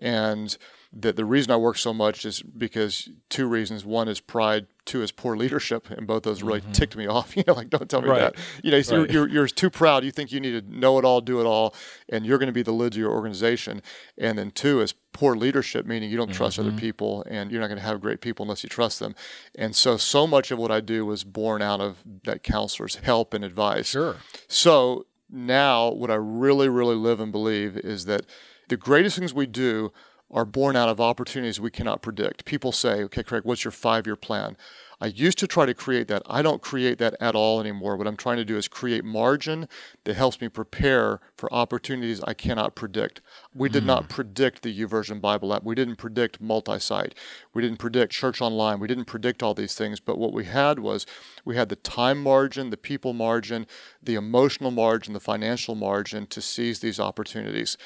[0.00, 0.56] And
[0.92, 3.84] that the reason I work so much is because two reasons.
[3.84, 4.66] One is pride.
[4.90, 6.72] Two is poor leadership, and both those really mm-hmm.
[6.72, 7.36] ticked me off.
[7.40, 8.18] You know, like don't tell me right.
[8.18, 8.34] that.
[8.64, 8.90] You know, right.
[8.90, 10.04] you're, you're, you're too proud.
[10.04, 11.76] You think you need to know it all, do it all,
[12.08, 13.82] and you're going to be the lid of your organization.
[14.18, 16.70] And then two is poor leadership, meaning you don't trust mm-hmm.
[16.70, 19.14] other people, and you're not going to have great people unless you trust them.
[19.54, 23.32] And so, so much of what I do was born out of that counselor's help
[23.32, 23.90] and advice.
[23.90, 24.16] Sure.
[24.48, 28.26] So now, what I really, really live and believe is that
[28.68, 29.92] the greatest things we do
[30.30, 32.44] are born out of opportunities we cannot predict.
[32.44, 34.56] People say, okay, Craig, what's your five year plan?
[35.02, 36.22] I used to try to create that.
[36.26, 37.96] I don't create that at all anymore.
[37.96, 39.66] What I'm trying to do is create margin
[40.04, 43.22] that helps me prepare for opportunities I cannot predict.
[43.54, 43.86] We did mm.
[43.86, 45.64] not predict the YouVersion Bible app.
[45.64, 47.14] We didn't predict multi site.
[47.54, 48.78] We didn't predict church online.
[48.78, 50.00] We didn't predict all these things.
[50.00, 51.06] But what we had was
[51.46, 53.66] we had the time margin, the people margin,
[54.02, 57.78] the emotional margin, the financial margin to seize these opportunities.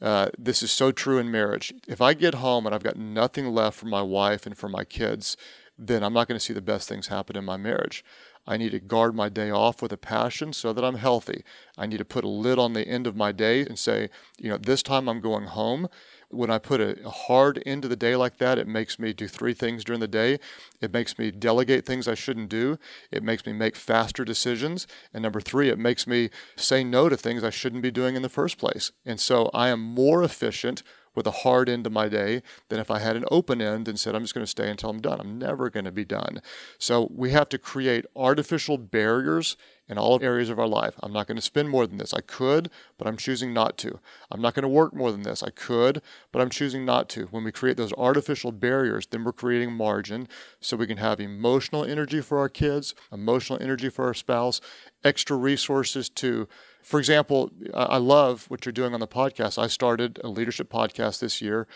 [0.00, 1.72] Uh, this is so true in marriage.
[1.86, 4.84] If I get home and I've got nothing left for my wife and for my
[4.84, 5.36] kids,
[5.76, 8.04] then I'm not going to see the best things happen in my marriage.
[8.46, 11.44] I need to guard my day off with a passion so that I'm healthy.
[11.76, 14.08] I need to put a lid on the end of my day and say,
[14.38, 15.88] you know, this time I'm going home
[16.30, 19.26] when I put a hard end to the day like that, it makes me do
[19.26, 20.38] three things during the day.
[20.80, 22.78] It makes me delegate things I shouldn't do.
[23.10, 24.86] It makes me make faster decisions.
[25.14, 28.22] And number three, it makes me say no to things I shouldn't be doing in
[28.22, 28.92] the first place.
[29.06, 30.82] And so I am more efficient
[31.18, 33.98] with a hard end to my day than if I had an open end and
[33.98, 35.20] said, I'm just going to stay until I'm done.
[35.20, 36.40] I'm never going to be done.
[36.78, 39.56] So we have to create artificial barriers
[39.88, 40.94] in all areas of our life.
[41.02, 42.12] I'm not going to spend more than this.
[42.12, 43.98] I could, but I'm choosing not to.
[44.30, 45.42] I'm not going to work more than this.
[45.42, 47.24] I could, but I'm choosing not to.
[47.26, 50.28] When we create those artificial barriers, then we're creating margin
[50.60, 54.60] so we can have emotional energy for our kids, emotional energy for our spouse,
[55.02, 56.48] extra resources to
[56.88, 59.62] for example, I love what you're doing on the podcast.
[59.62, 61.68] I started a leadership podcast this year.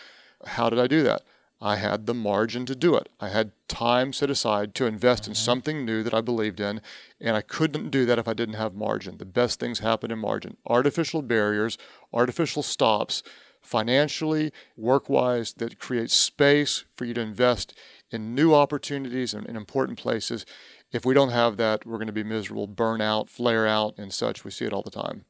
[0.47, 1.21] How did I do that?
[1.61, 3.11] I had the margin to do it.
[3.21, 5.45] I had time set aside to invest in mm-hmm.
[5.45, 6.81] something new that I believed in,
[7.21, 9.19] and I couldn't do that if I didn't have margin.
[9.19, 10.57] The best things happen in margin.
[10.65, 11.77] Artificial barriers,
[12.15, 13.23] artificial stops,
[13.61, 17.79] financially, work wise, that creates space for you to invest
[18.11, 20.47] in new opportunities and in important places
[20.93, 24.13] if we don't have that, we're going to be miserable, burn out, flare out, and
[24.13, 24.45] such.
[24.45, 25.25] We see it all the time.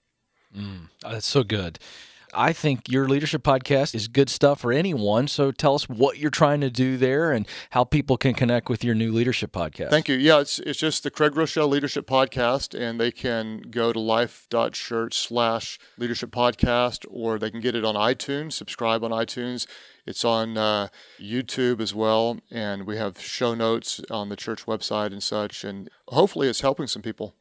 [0.56, 1.78] Mm, that's so good.
[2.34, 5.28] I think your leadership podcast is good stuff for anyone.
[5.28, 8.82] So tell us what you're trying to do there and how people can connect with
[8.82, 9.90] your new leadership podcast.
[9.90, 10.16] Thank you.
[10.16, 15.16] Yeah, it's, it's just the Craig Groeschel Leadership Podcast, and they can go to life.church
[15.16, 19.66] slash leadership podcast, or they can get it on iTunes, subscribe on iTunes.
[20.06, 20.88] It's on uh,
[21.20, 25.62] YouTube as well, and we have show notes on the church website and such.
[25.62, 27.36] And hopefully, it's helping some people.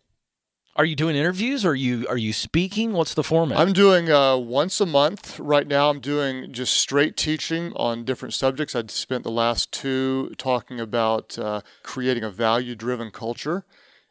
[0.78, 1.66] Are you doing interviews?
[1.66, 2.94] Or are you are you speaking?
[2.94, 3.60] What's the format?
[3.60, 5.90] I'm doing uh, once a month right now.
[5.90, 8.74] I'm doing just straight teaching on different subjects.
[8.74, 13.66] I spent the last two talking about uh, creating a value-driven culture,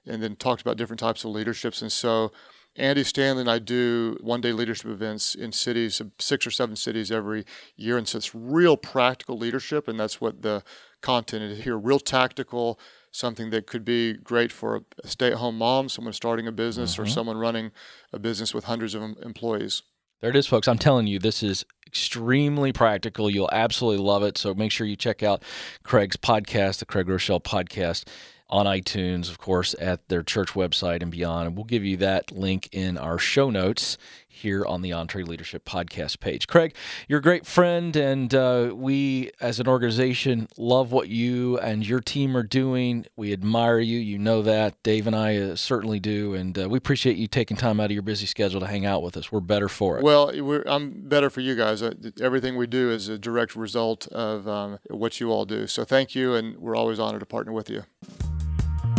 [0.07, 1.81] and then talked about different types of leaderships.
[1.81, 2.31] And so,
[2.77, 7.46] Andy Stanley and I do one-day leadership events in cities, six or seven cities every
[7.75, 10.62] year, and so it's real practical leadership, and that's what the
[11.01, 11.79] content is here.
[11.79, 12.79] Real tactical
[13.11, 17.03] something that could be great for a stay-at-home mom, someone starting a business, mm-hmm.
[17.03, 17.73] or someone running
[18.12, 19.83] a business with hundreds of employees.
[20.20, 20.68] There it is, folks.
[20.68, 23.31] I'm telling you, this is extremely practical.
[23.31, 24.38] You'll absolutely love it.
[24.38, 25.42] So make sure you check out
[25.83, 28.07] Craig's podcast, the Craig Groeschel podcast
[28.49, 31.46] on iTunes, of course, at their church website and beyond.
[31.46, 33.96] And we'll give you that link in our show notes
[34.40, 36.46] here on the EntreLeadership podcast page.
[36.46, 36.74] Craig,
[37.09, 42.00] you're a great friend, and uh, we as an organization love what you and your
[42.00, 43.07] team are doing.
[43.16, 43.98] We admire you.
[43.98, 44.83] You know that.
[44.83, 46.35] Dave and I uh, certainly do.
[46.35, 49.03] And uh, we appreciate you taking time out of your busy schedule to hang out
[49.03, 49.31] with us.
[49.31, 50.05] We're better for it.
[50.05, 50.31] Well,
[50.66, 51.83] I'm better for you guys.
[51.83, 55.66] Uh, everything we do is a direct result of um, what you all do.
[55.66, 57.85] So thank you, and we're always honored to partner with you.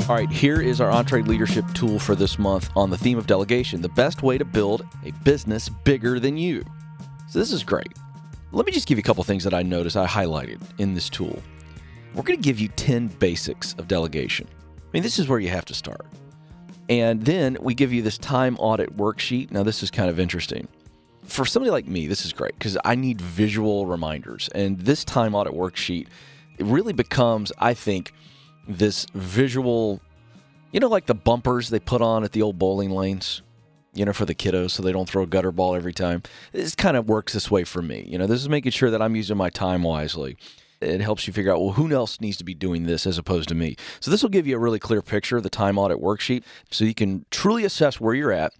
[0.10, 3.82] All right, here is our EntreLeadership tool for this month on the theme of delegation
[3.82, 6.66] the best way to build a business bigger than you.
[7.30, 7.94] So, this is great.
[8.52, 11.08] Let me just give you a couple things that I noticed I highlighted in this
[11.08, 11.42] tool.
[12.14, 14.48] We're going to give you 10 basics of delegation.
[14.50, 16.06] I mean, this is where you have to start.
[16.90, 19.52] And then we give you this time audit worksheet.
[19.52, 20.68] Now, this is kind of interesting.
[21.24, 24.50] For somebody like me, this is great because I need visual reminders.
[24.50, 26.08] And this time audit worksheet,
[26.58, 28.12] it really becomes, I think,
[28.78, 30.02] this visual,
[30.72, 33.42] you know, like the bumpers they put on at the old bowling lanes,
[33.94, 36.24] you know, for the kiddos so they don't throw a gutter ball every time.
[36.52, 38.06] This kind of works this way for me.
[38.08, 40.38] You know, this is making sure that I'm using my time wisely.
[40.80, 43.50] It helps you figure out, well, who else needs to be doing this as opposed
[43.50, 43.76] to me?
[44.00, 46.86] So, this will give you a really clear picture of the time audit worksheet so
[46.86, 48.52] you can truly assess where you're at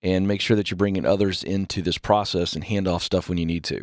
[0.00, 3.38] and make sure that you're bringing others into this process and hand off stuff when
[3.38, 3.82] you need to.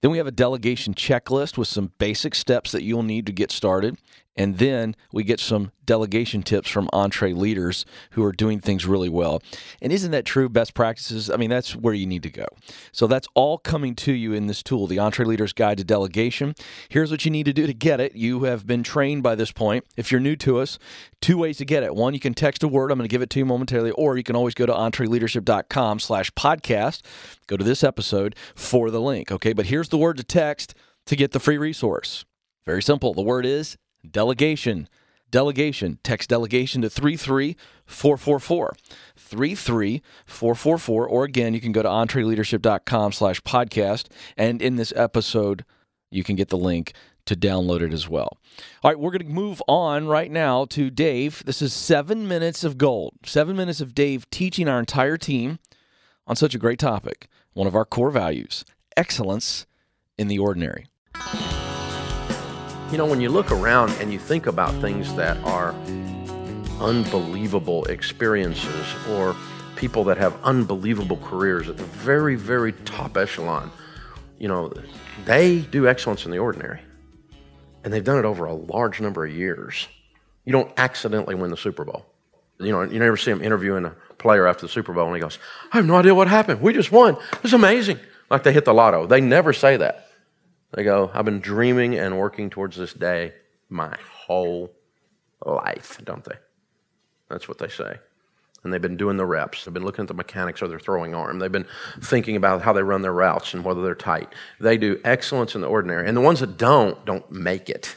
[0.00, 3.50] Then we have a delegation checklist with some basic steps that you'll need to get
[3.50, 3.98] started.
[4.38, 9.42] And then we get some delegation tips from EntreLeaders who are doing things really well.
[9.82, 10.48] And isn't that true?
[10.48, 11.28] Best practices?
[11.28, 12.46] I mean, that's where you need to go.
[12.92, 16.54] So that's all coming to you in this tool, the EntreLeader's Guide to Delegation.
[16.88, 18.14] Here's what you need to do to get it.
[18.14, 19.84] You have been trained by this point.
[19.96, 20.78] If you're new to us,
[21.20, 21.96] two ways to get it.
[21.96, 22.92] One, you can text a word.
[22.92, 25.98] I'm going to give it to you momentarily, or you can always go to entreleadership.com
[25.98, 27.02] slash podcast.
[27.48, 29.32] Go to this episode for the link.
[29.32, 32.24] Okay, but here's the word to text to get the free resource.
[32.64, 33.14] Very simple.
[33.14, 33.76] The word is
[34.08, 34.88] delegation.
[35.30, 35.98] Delegation.
[36.02, 38.76] Text delegation to 33444.
[39.16, 41.08] 33444.
[41.08, 44.06] Or again, you can go to entreleadership.com slash podcast.
[44.36, 45.64] And in this episode,
[46.10, 46.92] you can get the link
[47.26, 48.38] to download it as well.
[48.82, 51.42] All right, we're going to move on right now to Dave.
[51.44, 53.16] This is seven minutes of gold.
[53.26, 55.58] Seven minutes of Dave teaching our entire team
[56.26, 58.64] on such a great topic, one of our core values
[58.96, 59.66] excellence
[60.18, 60.86] in the ordinary.
[62.90, 65.74] You know, when you look around and you think about things that are
[66.80, 69.36] unbelievable experiences or
[69.76, 73.70] people that have unbelievable careers at the very, very top echelon,
[74.38, 74.72] you know,
[75.26, 76.80] they do excellence in the ordinary.
[77.84, 79.86] And they've done it over a large number of years.
[80.46, 82.06] You don't accidentally win the Super Bowl.
[82.58, 85.20] You know, you never see him interviewing a player after the Super Bowl and he
[85.20, 85.38] goes,
[85.74, 86.62] I have no idea what happened.
[86.62, 87.18] We just won.
[87.44, 88.00] It's amazing.
[88.30, 89.06] Like they hit the lotto.
[89.06, 90.07] They never say that.
[90.72, 93.32] They go, I've been dreaming and working towards this day
[93.68, 94.72] my whole
[95.44, 96.36] life, don't they?
[97.28, 97.98] That's what they say.
[98.64, 99.64] And they've been doing the reps.
[99.64, 101.38] They've been looking at the mechanics of their throwing arm.
[101.38, 101.66] They've been
[102.02, 104.32] thinking about how they run their routes and whether they're tight.
[104.58, 106.08] They do excellence in the ordinary.
[106.08, 107.94] And the ones that don't, don't make it.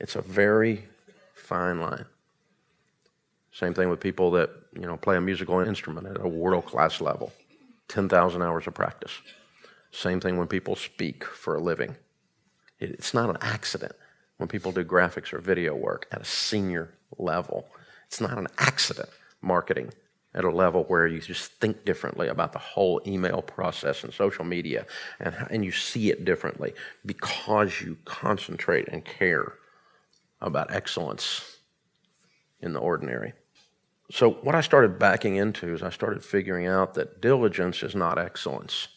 [0.00, 0.84] It's a very
[1.34, 2.06] fine line.
[3.52, 7.00] Same thing with people that, you know, play a musical instrument at a world class
[7.00, 7.32] level.
[7.88, 9.12] 10,000 hours of practice.
[9.90, 11.96] Same thing when people speak for a living.
[12.78, 13.92] It's not an accident
[14.36, 17.68] when people do graphics or video work at a senior level.
[18.06, 19.08] It's not an accident
[19.42, 19.92] marketing
[20.34, 24.44] at a level where you just think differently about the whole email process and social
[24.44, 24.86] media,
[25.20, 26.74] and, and you see it differently
[27.04, 29.54] because you concentrate and care
[30.40, 31.56] about excellence
[32.60, 33.32] in the ordinary.
[34.10, 38.18] So, what I started backing into is I started figuring out that diligence is not
[38.18, 38.88] excellence.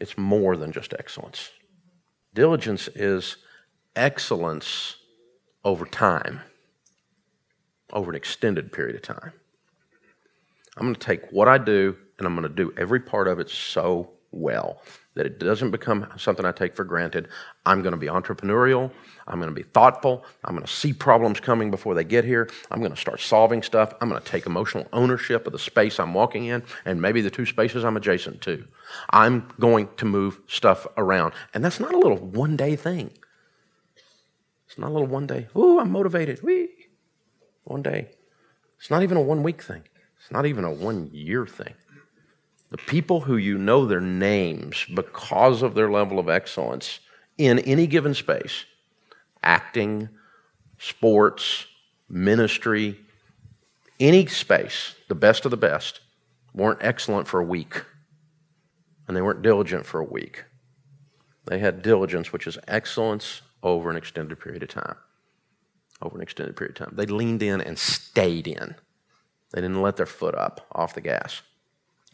[0.00, 1.50] It's more than just excellence.
[2.34, 3.36] Diligence is
[3.94, 4.96] excellence
[5.64, 6.40] over time,
[7.92, 9.32] over an extended period of time.
[10.76, 13.38] I'm going to take what I do and I'm going to do every part of
[13.38, 14.82] it so well
[15.14, 17.28] that it doesn't become something I take for granted.
[17.64, 18.90] I'm going to be entrepreneurial.
[19.26, 20.24] I'm going to be thoughtful.
[20.44, 22.50] I'm going to see problems coming before they get here.
[22.70, 23.94] I'm going to start solving stuff.
[24.00, 27.30] I'm going to take emotional ownership of the space I'm walking in and maybe the
[27.30, 28.66] two spaces I'm adjacent to.
[29.10, 31.32] I'm going to move stuff around.
[31.54, 33.10] And that's not a little one day thing.
[34.66, 36.42] It's not a little one day, ooh, I'm motivated.
[36.42, 36.68] Whee.
[37.64, 38.10] One day.
[38.78, 39.84] It's not even a one week thing.
[40.20, 41.74] It's not even a one year thing.
[42.70, 47.00] The people who you know their names because of their level of excellence
[47.38, 48.64] in any given space
[49.42, 50.08] acting,
[50.78, 51.66] sports,
[52.08, 52.98] ministry,
[54.00, 56.00] any space, the best of the best,
[56.52, 57.84] weren't excellent for a week.
[59.06, 60.44] And they weren't diligent for a week.
[61.44, 64.96] They had diligence, which is excellence over an extended period of time.
[66.02, 66.96] Over an extended period of time.
[66.96, 68.74] They leaned in and stayed in.
[69.52, 71.42] They didn't let their foot up off the gas.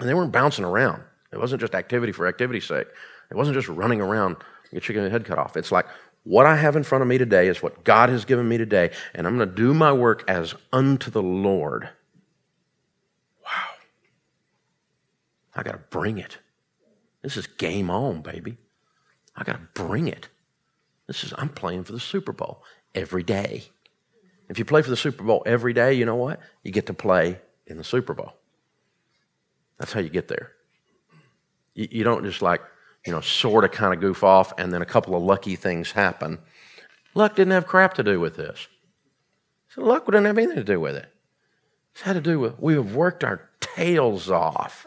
[0.03, 1.01] And they weren't bouncing around.
[1.33, 2.89] It wasn't just activity for activity's sake.
[3.31, 4.35] It wasn't just running around,
[4.73, 5.57] get your head cut off.
[5.57, 5.87] It's like,
[6.25, 8.91] what I have in front of me today is what God has given me today,
[9.15, 11.89] and I'm going to do my work as unto the Lord.
[13.45, 13.75] Wow.
[15.55, 16.39] I got to bring it.
[17.23, 18.59] This is game on, baby.
[19.37, 20.29] I got to bring it.
[21.07, 23.67] This is, I'm playing for the Super Bowl every day.
[24.49, 26.41] If you play for the Super Bowl every day, you know what?
[26.65, 27.39] You get to play
[27.69, 28.33] in the Super Bowl.
[29.79, 30.53] That's how you get there.
[31.75, 32.61] You, you don't just like,
[33.07, 35.93] you know, sort of kind of goof off and then a couple of lucky things
[35.93, 36.39] happen.
[37.15, 38.69] Luck didn't have crap to do with this.
[39.69, 41.13] So luck didn't have anything to do with it.
[41.95, 44.87] It had to do with we have worked our tails off.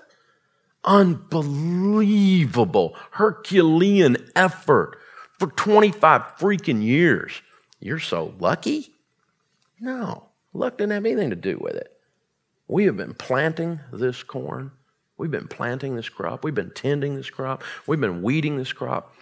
[0.83, 4.97] Unbelievable Herculean effort
[5.39, 7.41] for 25 freaking years.
[7.79, 8.93] You're so lucky?
[9.79, 11.94] No, luck didn't have anything to do with it.
[12.67, 14.71] We have been planting this corn.
[15.17, 16.43] We've been planting this crop.
[16.43, 17.63] We've been tending this crop.
[17.87, 19.15] We've been weeding this crop.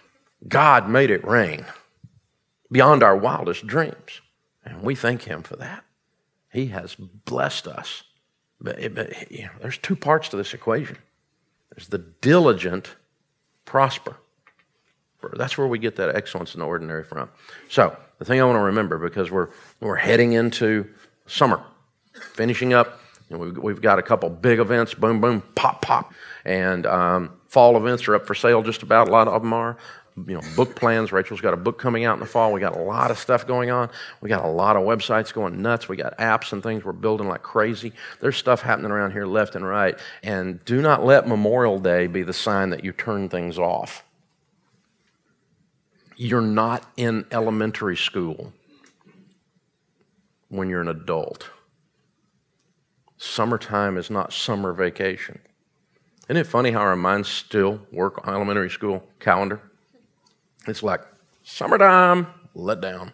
[0.48, 1.64] God made it rain
[2.72, 4.20] beyond our wildest dreams.
[4.64, 5.84] And we thank Him for that.
[6.52, 8.04] He has blessed us.
[8.60, 10.98] But, but you know, there's two parts to this equation
[11.74, 12.94] there's the diligent
[13.64, 14.16] prosper.
[15.32, 17.30] That's where we get that excellence in the ordinary from.
[17.68, 19.48] So, the thing I want to remember because we're,
[19.80, 20.88] we're heading into
[21.26, 21.62] summer,
[22.12, 26.12] finishing up we've, we've got a couple big events, boom, boom, pop, pop.
[26.44, 29.08] And um, fall events are up for sale just about.
[29.08, 29.76] A lot of them are.
[30.28, 31.10] You know, book plans.
[31.10, 32.52] Rachel's got a book coming out in the fall.
[32.52, 33.90] We got a lot of stuff going on.
[34.20, 35.88] We got a lot of websites going nuts.
[35.88, 37.92] We got apps and things we're building like crazy.
[38.20, 39.98] There's stuff happening around here left and right.
[40.22, 44.04] And do not let Memorial Day be the sign that you turn things off.
[46.16, 48.52] You're not in elementary school
[50.48, 51.50] when you're an adult.
[53.24, 55.40] Summertime is not summer vacation.
[56.28, 59.60] Isn't it funny how our minds still work on elementary school calendar?
[60.68, 61.00] It's like
[61.42, 63.12] summertime, let down.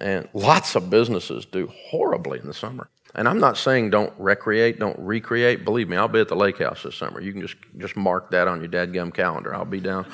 [0.00, 2.90] And lots of businesses do horribly in the summer.
[3.14, 5.64] And I'm not saying don't recreate, don't recreate.
[5.64, 7.20] Believe me, I'll be at the lake house this summer.
[7.20, 9.54] You can just just mark that on your dadgum calendar.
[9.54, 10.04] I'll be down,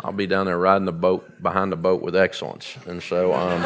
[0.00, 2.76] I'll be down there riding the boat behind the boat with excellence.
[2.86, 3.62] And so um,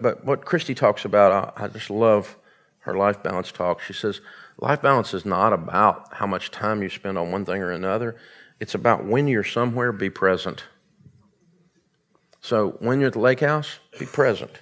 [0.00, 2.36] But what Christy talks about, I, I just love
[2.80, 3.82] her life balance talk.
[3.82, 4.20] She says,
[4.58, 8.16] life balance is not about how much time you spend on one thing or another.
[8.58, 10.64] It's about when you're somewhere, be present.
[12.40, 14.52] So when you're at the lake house, be present.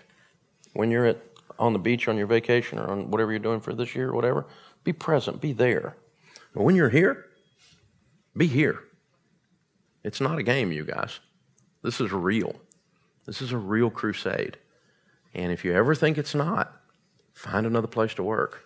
[0.73, 1.19] When you're at
[1.59, 4.15] on the beach on your vacation or on whatever you're doing for this year or
[4.15, 4.47] whatever,
[4.85, 5.97] be present, be there.
[6.55, 7.27] But when you're here,
[8.37, 8.81] be here.
[10.05, 11.19] It's not a game, you guys.
[11.83, 12.55] This is real.
[13.27, 14.57] This is a real crusade.
[15.39, 16.81] And if you ever think it's not,
[17.33, 18.65] find another place to work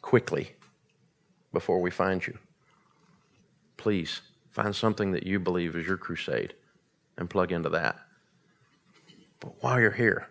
[0.00, 0.52] quickly
[1.52, 2.38] before we find you.
[3.76, 6.54] Please find something that you believe is your crusade
[7.18, 7.98] and plug into that.
[9.38, 10.28] But while you're here,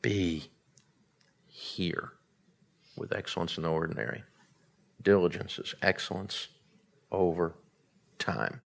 [0.00, 0.44] be
[1.48, 2.12] here
[2.96, 4.22] with excellence in the ordinary.
[5.02, 6.46] Diligence is excellence
[7.10, 7.56] over
[8.20, 8.62] time.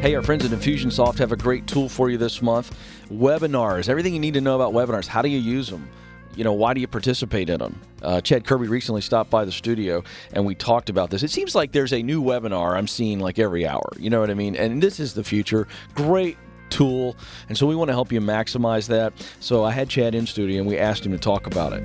[0.00, 2.78] Hey, our friends at Infusionsoft have a great tool for you this month.
[3.10, 5.08] Webinars, everything you need to know about webinars.
[5.08, 5.90] How do you use them?
[6.36, 7.80] You know, why do you participate in them?
[8.00, 11.24] Uh, Chad Kirby recently stopped by the studio and we talked about this.
[11.24, 13.90] It seems like there's a new webinar I'm seeing like every hour.
[13.98, 14.54] You know what I mean?
[14.54, 15.66] And this is the future.
[15.96, 16.38] Great
[16.70, 17.16] tool.
[17.48, 19.12] And so we want to help you maximize that.
[19.40, 21.82] So I had Chad in studio and we asked him to talk about it.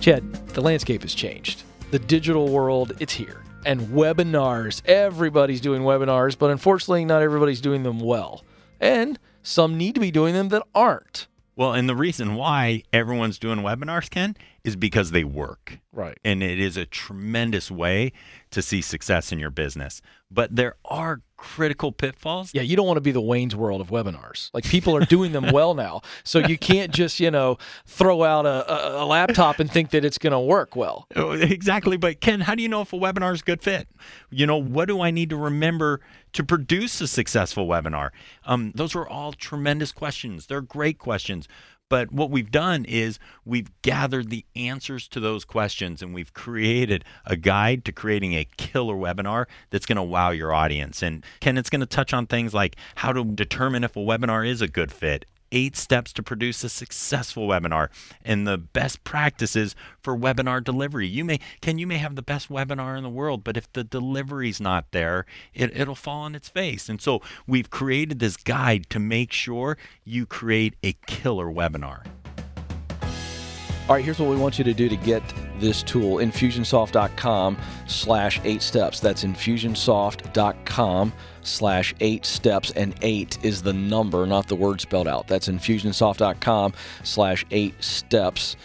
[0.00, 1.62] Chad, the landscape has changed.
[1.92, 3.44] The digital world, it's here.
[3.64, 8.44] And webinars, everybody's doing webinars, but unfortunately, not everybody's doing them well.
[8.80, 11.26] And some need to be doing them that aren't.
[11.56, 14.36] Well, and the reason why everyone's doing webinars, Ken,
[14.68, 15.80] is because they work.
[15.92, 16.18] Right.
[16.24, 18.12] And it is a tremendous way
[18.50, 20.00] to see success in your business.
[20.30, 22.50] But there are critical pitfalls.
[22.52, 24.50] Yeah, you don't want to be the Wayne's World of webinars.
[24.52, 26.02] Like people are doing them well now.
[26.22, 27.56] So you can't just, you know,
[27.86, 31.06] throw out a, a, laptop and think that it's going to work well.
[31.16, 31.96] Oh, Exactly.
[31.96, 33.88] But Ken, how do you know if a webinar is a good fit?
[34.30, 36.00] You know, what do I need to remember
[36.34, 38.10] to produce a successful webinar?
[38.44, 40.46] Um, those are all tremendous questions.
[40.46, 41.48] They're great questions.
[41.88, 47.04] But what we've done is we've gathered the answers to those questions and we've created
[47.24, 51.02] a guide to creating a killer webinar that's going to wow your audience.
[51.02, 54.46] And Ken, it's going to touch on things like how to determine if a webinar
[54.46, 57.88] is a good fit, eight steps to produce a successful webinar
[58.24, 61.06] and the best practices for webinar delivery.
[61.06, 63.84] You may can you may have the best webinar in the world, but if the
[63.84, 66.88] delivery's not there, it, it'll fall on its face.
[66.88, 72.04] And so we've created this guide to make sure you create a killer webinar.
[73.88, 75.22] All right, here's what we want you to do to get
[75.60, 76.18] this tool.
[76.18, 79.00] Infusionsoft.com slash eight steps.
[79.00, 82.70] That's infusionsoft.com slash eight steps.
[82.72, 85.26] And eight is the number, not the word spelled out.
[85.26, 88.56] That's infusionsoft.com slash eight steps.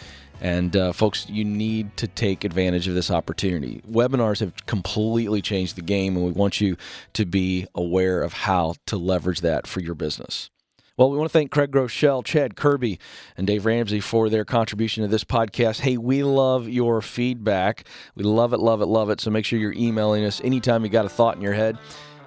[0.42, 3.80] And uh, folks, you need to take advantage of this opportunity.
[3.90, 6.76] Webinars have completely changed the game, and we want you
[7.14, 10.50] to be aware of how to leverage that for your business.
[10.96, 13.00] Well, we want to thank Craig Groeschel, Chad Kirby,
[13.36, 15.80] and Dave Ramsey for their contribution to this podcast.
[15.80, 17.88] Hey, we love your feedback.
[18.14, 19.20] We love it, love it, love it.
[19.20, 21.78] So make sure you're emailing us anytime you got a thought in your head.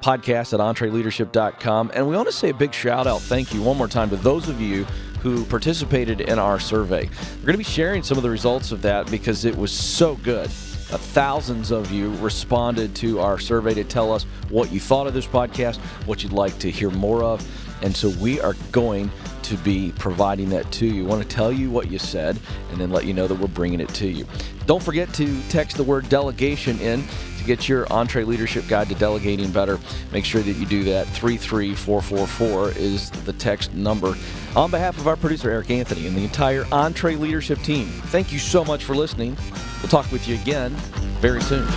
[0.02, 1.92] Podcast at entreleadership.com.
[1.94, 4.18] And we want to say a big shout out, thank you one more time to
[4.18, 4.84] those of you
[5.22, 7.10] who participated in our survey.
[7.38, 10.16] We're going to be sharing some of the results of that because it was so
[10.16, 10.48] good.
[10.90, 15.14] Uh, thousands of you responded to our survey to tell us what you thought of
[15.14, 17.46] this podcast, what you'd like to hear more of.
[17.82, 19.12] And so we are going
[19.44, 21.04] to be providing that to you.
[21.04, 22.38] We want to tell you what you said
[22.72, 24.26] and then let you know that we're bringing it to you.
[24.66, 27.08] Don't forget to text the word delegation in
[27.38, 29.80] to get your EntreLeadership Guide to Delegating Better.
[30.12, 31.08] Make sure that you do that.
[31.08, 34.16] 33444 is the text number.
[34.58, 38.66] On behalf of our producer, Eric Anthony, and the entire EntreLeadership team, thank you so
[38.66, 39.38] much for listening.
[39.82, 40.72] We'll talk with you again
[41.22, 41.68] very soon.